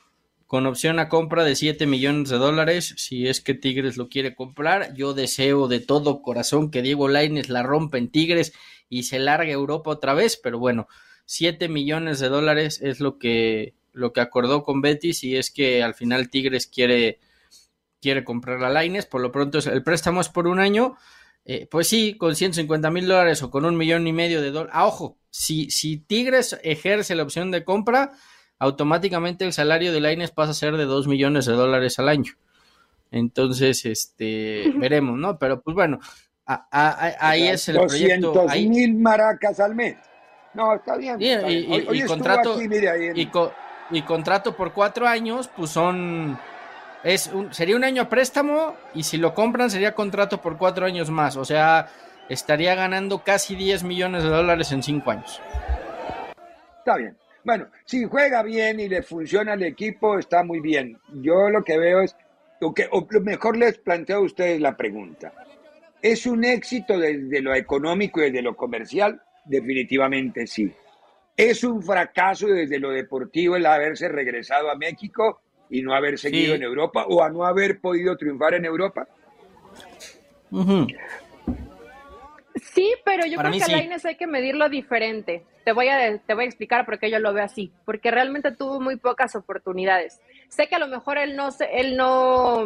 con 0.47 0.65
opción 0.65 0.97
a 0.97 1.09
compra 1.09 1.43
de 1.43 1.55
7 1.55 1.85
millones 1.85 2.29
de 2.29 2.37
dólares, 2.37 2.93
si 2.97 3.27
es 3.27 3.41
que 3.41 3.53
Tigres 3.53 3.97
lo 3.97 4.07
quiere 4.07 4.33
comprar. 4.33 4.93
Yo 4.95 5.13
deseo 5.13 5.67
de 5.67 5.81
todo 5.81 6.21
corazón 6.21 6.71
que 6.71 6.81
Diego 6.81 7.09
Laines 7.09 7.49
la 7.49 7.63
rompa 7.63 7.97
en 7.97 8.09
Tigres 8.09 8.53
y 8.89 9.03
se 9.03 9.19
largue 9.19 9.51
a 9.51 9.55
Europa 9.55 9.91
otra 9.91 10.13
vez, 10.13 10.37
pero 10.41 10.57
bueno, 10.57 10.87
7 11.25 11.67
millones 11.67 12.19
de 12.19 12.29
dólares 12.29 12.79
es 12.81 13.01
lo 13.01 13.19
que, 13.19 13.73
lo 13.91 14.13
que 14.13 14.21
acordó 14.21 14.63
con 14.63 14.81
Betis 14.81 15.25
y 15.25 15.35
es 15.35 15.51
que 15.51 15.83
al 15.83 15.93
final 15.93 16.29
Tigres 16.29 16.65
quiere, 16.65 17.19
quiere 18.01 18.23
comprar 18.23 18.63
a 18.63 18.69
Laines, 18.69 19.05
por 19.05 19.19
lo 19.19 19.33
pronto 19.33 19.59
el 19.59 19.83
préstamo 19.83 20.21
es 20.21 20.29
por 20.29 20.47
un 20.47 20.59
año. 20.59 20.95
Eh, 21.43 21.65
pues 21.69 21.87
sí, 21.87 22.17
con 22.17 22.35
150 22.35 22.91
mil 22.91 23.07
dólares 23.07 23.41
o 23.41 23.49
con 23.49 23.63
un 23.63 23.77
millón 23.77 24.05
y 24.05 24.13
medio 24.13 24.41
de 24.41 24.51
dólares. 24.51 24.73
Ah, 24.75 24.85
ojo, 24.85 25.17
si, 25.29 25.69
si 25.71 25.97
Tigres 25.97 26.57
ejerce 26.61 27.15
la 27.15 27.23
opción 27.23 27.51
de 27.51 27.63
compra, 27.63 28.13
automáticamente 28.59 29.45
el 29.45 29.53
salario 29.53 29.91
de 29.91 29.99
Laines 29.99 30.31
pasa 30.31 30.51
a 30.51 30.55
ser 30.55 30.77
de 30.77 30.85
2 30.85 31.07
millones 31.07 31.45
de 31.45 31.53
dólares 31.53 31.99
al 31.99 32.09
año. 32.09 32.33
Entonces, 33.11 33.85
este, 33.85 34.71
veremos, 34.75 35.17
¿no? 35.17 35.37
Pero 35.37 35.61
pues 35.61 35.75
bueno, 35.75 35.99
ahí 36.45 37.47
es 37.47 37.69
el 37.69 37.77
proyecto. 37.77 38.33
200 38.33 38.69
mil 38.69 38.95
maracas 38.95 39.59
al 39.59 39.75
mes. 39.75 39.97
No, 40.53 40.75
está 40.75 40.97
bien. 40.97 41.17
Y, 41.19 42.05
contrato, 42.05 42.57
y, 43.91 44.01
contrato 44.01 44.55
por 44.55 44.73
cuatro 44.73 45.07
años, 45.07 45.49
pues 45.55 45.69
son 45.69 46.37
es 47.03 47.27
un, 47.27 47.53
sería 47.53 47.75
un 47.75 47.83
año 47.83 48.01
a 48.01 48.09
préstamo 48.09 48.75
y 48.93 49.03
si 49.03 49.17
lo 49.17 49.33
compran 49.33 49.69
sería 49.69 49.93
contrato 49.93 50.41
por 50.41 50.57
cuatro 50.57 50.85
años 50.85 51.11
más. 51.11 51.37
O 51.37 51.45
sea, 51.45 51.89
estaría 52.27 52.75
ganando 52.75 53.23
casi 53.23 53.55
10 53.55 53.83
millones 53.83 54.23
de 54.23 54.29
dólares 54.29 54.71
en 54.71 54.81
cinco 54.81 55.11
años. 55.11 55.41
Está 56.79 56.97
bien. 56.97 57.15
Bueno, 57.47 57.67
si 57.85 58.03
juega 58.03 58.43
bien 58.43 58.77
y 58.81 58.89
le 58.89 59.01
funciona 59.03 59.53
al 59.53 59.63
equipo, 59.63 60.19
está 60.19 60.43
muy 60.43 60.59
bien. 60.59 60.99
Yo 61.13 61.49
lo 61.49 61.63
que 61.63 61.77
veo 61.77 62.01
es, 62.01 62.13
o, 62.59 62.73
que, 62.73 62.89
o 62.91 63.07
mejor 63.21 63.55
les 63.55 63.77
planteo 63.77 64.17
a 64.17 64.23
ustedes 64.23 64.59
la 64.59 64.75
pregunta. 64.75 65.31
¿Es 66.01 66.25
un 66.25 66.43
éxito 66.43 66.99
desde 66.99 67.39
lo 67.39 67.55
económico 67.55 68.19
y 68.19 68.25
desde 68.25 68.41
lo 68.41 68.53
comercial? 68.53 69.21
Definitivamente 69.45 70.45
sí. 70.45 70.69
¿Es 71.37 71.63
un 71.63 71.81
fracaso 71.81 72.47
desde 72.47 72.79
lo 72.79 72.89
deportivo 72.89 73.55
el 73.55 73.65
haberse 73.65 74.09
regresado 74.09 74.69
a 74.69 74.75
México 74.75 75.39
y 75.69 75.81
no 75.81 75.93
haber 75.95 76.19
seguido 76.19 76.53
en 76.53 76.63
Europa 76.63 77.05
o 77.07 77.23
a 77.23 77.29
no 77.29 77.45
haber 77.45 77.79
podido 77.79 78.17
triunfar 78.17 78.55
en 78.55 78.65
Europa? 78.65 79.07
Sí, 82.73 82.93
pero 83.05 83.25
yo 83.25 83.37
creo 83.37 83.51
que 83.51 83.63
a 83.63 83.67
Laines 83.67 84.05
hay 84.05 84.15
que 84.15 84.27
medirlo 84.27 84.69
diferente. 84.69 85.45
Te 85.63 85.71
voy, 85.71 85.89
a, 85.89 86.17
te 86.17 86.33
voy 86.33 86.43
a 86.45 86.47
explicar 86.47 86.85
por 86.85 86.99
qué 86.99 87.09
yo 87.09 87.19
lo 87.19 87.33
veo 87.33 87.43
así. 87.43 87.71
Porque 87.85 88.11
realmente 88.11 88.51
tuvo 88.51 88.79
muy 88.79 88.97
pocas 88.97 89.35
oportunidades. 89.35 90.21
Sé 90.49 90.67
que 90.67 90.75
a 90.75 90.79
lo 90.79 90.87
mejor 90.87 91.17
él 91.17 91.35
no, 91.35 91.49
él 91.71 91.97
no, 91.97 92.65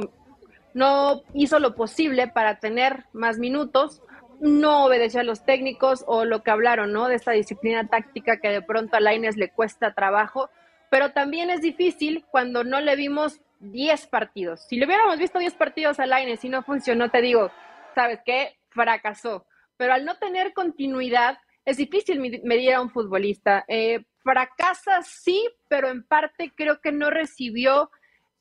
no 0.74 1.22
hizo 1.34 1.60
lo 1.60 1.76
posible 1.76 2.28
para 2.28 2.60
tener 2.60 3.06
más 3.14 3.38
minutos, 3.38 4.02
no 4.40 4.86
obedeció 4.86 5.22
a 5.22 5.24
los 5.24 5.46
técnicos 5.46 6.04
o 6.08 6.26
lo 6.26 6.44
que 6.44 6.52
hablaron, 6.52 6.92
¿no? 6.92 7.08
De 7.08 7.16
esta 7.16 7.32
disciplina 7.32 7.88
táctica 7.88 8.40
que 8.40 8.50
de 8.50 8.62
pronto 8.62 8.98
a 8.98 9.00
Laines 9.00 9.38
le 9.38 9.50
cuesta 9.50 9.94
trabajo. 9.94 10.50
Pero 10.90 11.12
también 11.12 11.50
es 11.50 11.62
difícil 11.62 12.26
cuando 12.30 12.64
no 12.64 12.82
le 12.82 12.96
vimos 12.96 13.40
10 13.60 14.08
partidos. 14.08 14.66
Si 14.68 14.78
le 14.78 14.86
hubiéramos 14.88 15.20
visto 15.20 15.40
10 15.40 15.54
partidos 15.54 16.00
a 16.00 16.08
Laines 16.08 16.44
y 16.44 16.50
no 16.50 16.64
funcionó, 16.64 17.10
te 17.10 17.22
digo, 17.22 17.52
¿sabes 17.94 18.20
qué? 18.26 18.58
Fracasó 18.70 19.46
pero 19.82 19.96
al 19.96 20.06
no 20.06 20.16
tener 20.20 20.54
continuidad 20.54 21.40
es 21.66 21.78
difícil 21.78 22.20
medir 22.44 22.76
a 22.76 22.82
un 22.82 22.92
futbolista. 22.92 23.66
Eh, 23.68 24.06
fracasa 24.24 25.02
sí, 25.02 25.50
pero 25.70 25.90
en 25.90 26.04
parte 26.04 26.54
creo 26.56 26.80
que 26.82 26.92
no 26.92 27.10
recibió 27.10 27.90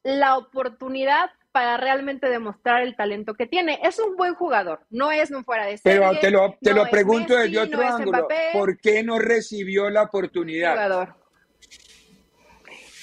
la 0.02 0.36
oportunidad 0.36 1.30
para 1.50 1.78
realmente 1.78 2.28
demostrar 2.28 2.82
el 2.82 2.94
talento 2.94 3.32
que 3.36 3.46
tiene. 3.46 3.80
Es 3.82 3.98
un 3.98 4.16
buen 4.16 4.34
jugador, 4.34 4.84
no 4.90 5.10
es 5.12 5.30
un 5.30 5.42
fuera 5.42 5.64
de 5.64 5.78
serie. 5.78 5.98
Pero 5.98 6.20
te 6.20 6.30
lo, 6.30 6.58
te 6.60 6.74
lo 6.74 6.90
pregunto 6.90 7.34
desde 7.34 7.58
otro 7.58 7.86
ángulo, 7.86 8.28
¿por 8.52 8.78
qué 8.78 9.02
no 9.02 9.18
recibió 9.18 9.88
la 9.88 10.02
oportunidad? 10.02 10.72
Jugador. 10.72 11.19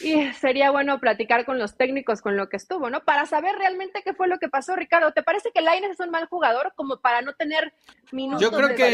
Y 0.01 0.31
sería 0.33 0.71
bueno 0.71 0.99
platicar 0.99 1.45
con 1.45 1.57
los 1.57 1.75
técnicos 1.75 2.21
con 2.21 2.37
lo 2.37 2.49
que 2.49 2.57
estuvo, 2.57 2.89
¿no? 2.89 3.03
Para 3.03 3.25
saber 3.25 3.55
realmente 3.55 4.01
qué 4.03 4.13
fue 4.13 4.27
lo 4.27 4.37
que 4.37 4.47
pasó, 4.47 4.75
Ricardo. 4.75 5.11
¿Te 5.13 5.23
parece 5.23 5.51
que 5.51 5.61
Lainez 5.61 5.91
es 5.91 5.99
un 5.99 6.11
mal 6.11 6.27
jugador 6.27 6.73
como 6.75 6.97
para 6.97 7.21
no 7.21 7.33
tener 7.33 7.73
minutos 8.11 8.41
yo 8.41 8.51
creo 8.51 8.75
que, 8.75 8.91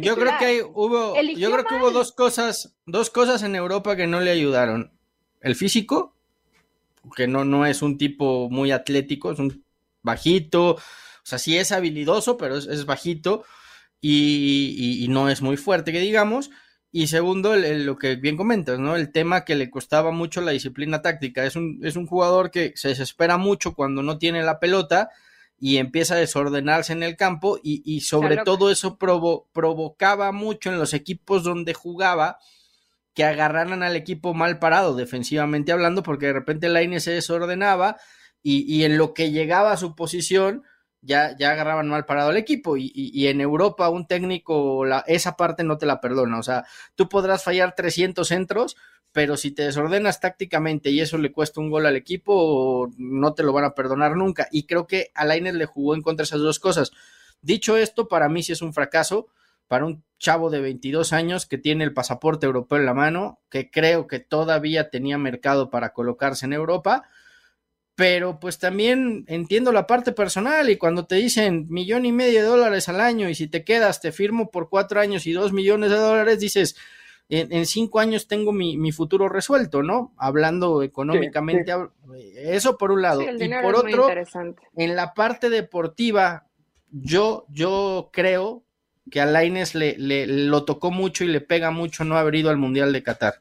yo 0.00 0.16
creo 0.16 0.38
que 0.38 0.62
hubo 0.62 1.20
yo 1.20 1.50
creo 1.50 1.64
que 1.64 1.74
hubo 1.74 1.90
dos 1.90 2.12
cosas, 2.12 2.76
dos 2.86 3.10
cosas 3.10 3.42
en 3.42 3.54
Europa 3.54 3.96
que 3.96 4.06
no 4.06 4.20
le 4.20 4.30
ayudaron. 4.30 4.92
El 5.40 5.54
físico, 5.54 6.14
que 7.16 7.26
no 7.26 7.44
no 7.44 7.66
es 7.66 7.82
un 7.82 7.98
tipo 7.98 8.48
muy 8.50 8.72
atlético, 8.72 9.32
es 9.32 9.38
un 9.38 9.64
bajito, 10.02 10.72
o 10.72 10.80
sea, 11.22 11.38
sí 11.38 11.56
es 11.56 11.72
habilidoso, 11.72 12.36
pero 12.36 12.56
es, 12.56 12.84
bajito 12.84 13.44
y 14.00 15.06
no 15.08 15.30
es 15.30 15.40
muy 15.40 15.56
fuerte, 15.56 15.92
que 15.92 16.00
digamos. 16.00 16.50
Y 16.96 17.08
segundo, 17.08 17.56
lo 17.56 17.98
que 17.98 18.14
bien 18.14 18.36
comentas, 18.36 18.78
¿no? 18.78 18.94
El 18.94 19.10
tema 19.10 19.44
que 19.44 19.56
le 19.56 19.68
costaba 19.68 20.12
mucho 20.12 20.40
la 20.40 20.52
disciplina 20.52 21.02
táctica. 21.02 21.44
Es 21.44 21.56
un, 21.56 21.80
es 21.82 21.96
un 21.96 22.06
jugador 22.06 22.52
que 22.52 22.72
se 22.76 22.86
desespera 22.86 23.36
mucho 23.36 23.74
cuando 23.74 24.00
no 24.04 24.16
tiene 24.16 24.44
la 24.44 24.60
pelota 24.60 25.10
y 25.58 25.78
empieza 25.78 26.14
a 26.14 26.18
desordenarse 26.18 26.92
en 26.92 27.02
el 27.02 27.16
campo 27.16 27.58
y, 27.60 28.00
sobre 28.02 28.36
todo 28.44 28.70
eso 28.70 28.96
provocaba 28.96 30.30
mucho 30.30 30.70
en 30.70 30.78
los 30.78 30.94
equipos 30.94 31.42
donde 31.42 31.74
jugaba 31.74 32.38
que 33.12 33.24
agarraran 33.24 33.82
al 33.82 33.96
equipo 33.96 34.32
mal 34.32 34.60
parado 34.60 34.94
defensivamente 34.94 35.72
hablando 35.72 36.04
porque 36.04 36.26
de 36.26 36.34
repente 36.34 36.68
la 36.68 36.84
INE 36.84 37.00
se 37.00 37.10
desordenaba 37.10 37.96
y, 38.40 38.72
y 38.72 38.84
en 38.84 38.98
lo 38.98 39.14
que 39.14 39.32
llegaba 39.32 39.72
a 39.72 39.76
su 39.76 39.96
posición 39.96 40.62
ya, 41.04 41.36
ya 41.38 41.52
agarraban 41.52 41.88
mal 41.88 42.06
parado 42.06 42.30
al 42.30 42.36
equipo 42.36 42.76
y, 42.76 42.90
y, 42.94 43.26
en 43.28 43.40
Europa 43.40 43.88
un 43.88 44.06
técnico 44.06 44.84
la, 44.84 45.04
esa 45.06 45.36
parte 45.36 45.62
no 45.64 45.78
te 45.78 45.86
la 45.86 46.00
perdona, 46.00 46.38
o 46.38 46.42
sea, 46.42 46.64
tú 46.94 47.08
podrás 47.08 47.44
fallar 47.44 47.74
300 47.74 48.26
centros, 48.26 48.76
pero 49.14 49.36
si 49.36 49.52
te 49.52 49.62
desordenas 49.62 50.18
tácticamente 50.18 50.90
y 50.90 51.00
eso 51.00 51.18
le 51.18 51.30
cuesta 51.30 51.60
un 51.60 51.70
gol 51.70 51.86
al 51.86 51.94
equipo, 51.94 52.90
no 52.98 53.32
te 53.32 53.44
lo 53.44 53.52
van 53.52 53.64
a 53.64 53.74
perdonar 53.74 54.16
nunca. 54.16 54.48
Y 54.50 54.66
creo 54.66 54.88
que 54.88 55.12
a 55.14 55.24
le 55.24 55.66
jugó 55.66 55.94
en 55.94 56.02
contra 56.02 56.24
esas 56.24 56.40
dos 56.40 56.58
cosas. 56.58 56.90
Dicho 57.40 57.76
esto, 57.76 58.08
para 58.08 58.28
mí 58.28 58.42
sí 58.42 58.50
es 58.50 58.60
un 58.60 58.74
fracaso, 58.74 59.28
para 59.68 59.84
un 59.84 60.02
chavo 60.18 60.50
de 60.50 60.60
22 60.60 61.12
años 61.12 61.46
que 61.46 61.58
tiene 61.58 61.84
el 61.84 61.94
pasaporte 61.94 62.46
europeo 62.46 62.78
en 62.78 62.86
la 62.86 62.94
mano, 62.94 63.38
que 63.50 63.70
creo 63.70 64.08
que 64.08 64.18
todavía 64.18 64.90
tenía 64.90 65.16
mercado 65.16 65.70
para 65.70 65.92
colocarse 65.92 66.46
en 66.46 66.52
Europa 66.52 67.04
pero 67.96 68.40
pues 68.40 68.58
también 68.58 69.24
entiendo 69.28 69.70
la 69.70 69.86
parte 69.86 70.12
personal 70.12 70.68
y 70.68 70.76
cuando 70.76 71.06
te 71.06 71.14
dicen 71.14 71.66
millón 71.68 72.06
y 72.06 72.12
medio 72.12 72.40
de 72.40 72.46
dólares 72.46 72.88
al 72.88 73.00
año 73.00 73.28
y 73.28 73.34
si 73.34 73.46
te 73.46 73.64
quedas 73.64 74.00
te 74.00 74.10
firmo 74.10 74.50
por 74.50 74.68
cuatro 74.68 75.00
años 75.00 75.26
y 75.26 75.32
dos 75.32 75.52
millones 75.52 75.90
de 75.90 75.96
dólares, 75.96 76.40
dices, 76.40 76.76
en, 77.28 77.66
cinco 77.66 78.00
años 78.00 78.26
tengo 78.26 78.52
mi, 78.52 78.92
futuro 78.92 79.28
resuelto, 79.28 79.82
¿no? 79.82 80.12
Hablando 80.18 80.82
económicamente, 80.82 81.72
eso 82.36 82.76
por 82.76 82.90
un 82.90 83.02
lado. 83.02 83.22
y 83.22 83.48
por 83.62 83.76
otro, 83.76 84.08
en 84.76 84.96
la 84.96 85.14
parte 85.14 85.48
deportiva, 85.48 86.46
yo, 86.90 87.46
yo 87.48 88.10
creo 88.12 88.64
que 89.10 89.20
a 89.20 89.26
Laines 89.26 89.74
le, 89.74 89.96
le, 89.98 90.26
lo 90.26 90.64
tocó 90.64 90.90
mucho 90.90 91.24
y 91.24 91.28
le 91.28 91.40
pega 91.40 91.70
mucho 91.70 92.04
no 92.04 92.16
haber 92.16 92.34
ido 92.34 92.50
al 92.50 92.58
Mundial 92.58 92.92
de 92.92 93.02
Qatar. 93.02 93.40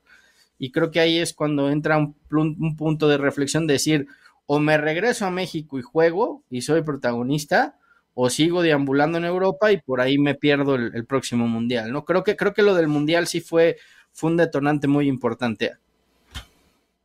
Y 0.57 0.71
creo 0.71 0.91
que 0.91 0.99
ahí 0.99 1.17
es 1.17 1.33
cuando 1.33 1.69
entra 1.69 1.97
un, 1.97 2.15
un 2.31 2.77
punto 2.77 3.09
de 3.09 3.17
reflexión 3.17 3.67
de 3.67 3.73
decir, 3.73 4.07
o 4.45 4.59
me 4.59 4.77
regreso 4.77 5.25
a 5.25 5.31
México 5.31 5.79
y 5.79 5.81
juego 5.81 6.43
y 6.49 6.61
soy 6.61 6.81
protagonista, 6.83 7.77
o 8.13 8.29
sigo 8.29 8.61
deambulando 8.61 9.17
en 9.17 9.25
Europa 9.25 9.71
y 9.71 9.77
por 9.77 10.01
ahí 10.01 10.17
me 10.17 10.35
pierdo 10.35 10.75
el, 10.75 11.05
próximo 11.05 11.47
mundial, 11.47 11.91
¿no? 11.91 12.05
Creo 12.05 12.23
que, 12.23 12.35
creo 12.35 12.53
que 12.53 12.61
lo 12.61 12.75
del 12.75 12.87
mundial 12.87 13.27
sí 13.27 13.41
fue, 13.41 13.77
fue 14.11 14.29
un 14.29 14.37
detonante 14.37 14.87
muy 14.87 15.07
importante. 15.07 15.71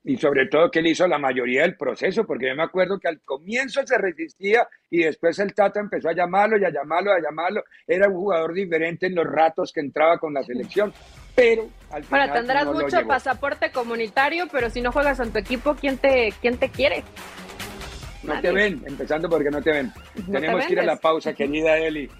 Y 0.05 0.17
sobre 0.17 0.47
todo 0.47 0.71
que 0.71 0.79
él 0.79 0.87
hizo 0.87 1.07
la 1.07 1.19
mayoría 1.19 1.63
del 1.63 1.77
proceso, 1.77 2.27
porque 2.27 2.49
yo 2.49 2.55
me 2.55 2.63
acuerdo 2.63 2.99
que 2.99 3.09
al 3.09 3.21
comienzo 3.21 3.87
se 3.87 3.99
resistía 3.99 4.67
y 4.91 5.03
después 5.03 5.39
el 5.39 5.55
Tata 5.55 5.81
empezó 5.81 6.09
a 6.09 6.15
llamarlo 6.15 6.59
y 6.59 6.65
a 6.65 6.71
llamarlo, 6.71 7.13
a 7.13 7.21
llamarlo. 7.21 7.65
Era 7.87 8.09
un 8.09 8.15
jugador 8.15 8.55
diferente 8.55 9.07
en 9.07 9.15
los 9.15 9.27
ratos 9.27 9.73
que 9.73 9.81
entraba 9.81 10.19
con 10.19 10.33
la 10.33 10.43
selección 10.43 10.93
pero 11.39 11.69
al 11.91 12.05
final 12.05 12.29
Bueno, 12.29 12.33
tendrás 12.33 12.67
mucho 12.67 13.07
pasaporte 13.07 13.71
comunitario, 13.71 14.49
pero 14.51 14.71
si 14.71 14.81
no 14.81 14.91
juegas 14.91 15.21
en 15.21 15.31
tu 15.31 15.39
equipo, 15.39 15.77
¿quién 15.77 15.97
te, 15.97 16.35
quién 16.41 16.59
te 16.59 16.69
quiere? 16.69 17.05
No 18.25 18.41
te 18.41 18.51
ven, 18.51 18.83
empezando 18.85 19.29
porque 19.29 19.49
no 19.49 19.63
te 19.63 19.71
ven. 19.71 19.93
Tenemos 20.31 20.67
que 20.67 20.73
ir 20.73 20.81
a 20.81 20.85
la 20.85 20.97
pausa, 20.97 21.33
querida 21.33 21.79
Eli. 21.79 22.11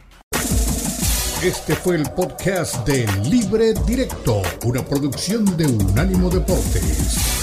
Este 1.43 1.75
fue 1.75 1.97
el 1.97 2.05
podcast 2.17 2.87
de 2.87 3.07
Libre 3.29 3.75
Directo, 3.87 4.43
una 4.65 4.85
producción 4.85 5.45
de 5.57 5.67
Unánimo 5.67 6.31
Deportes. 6.31 7.38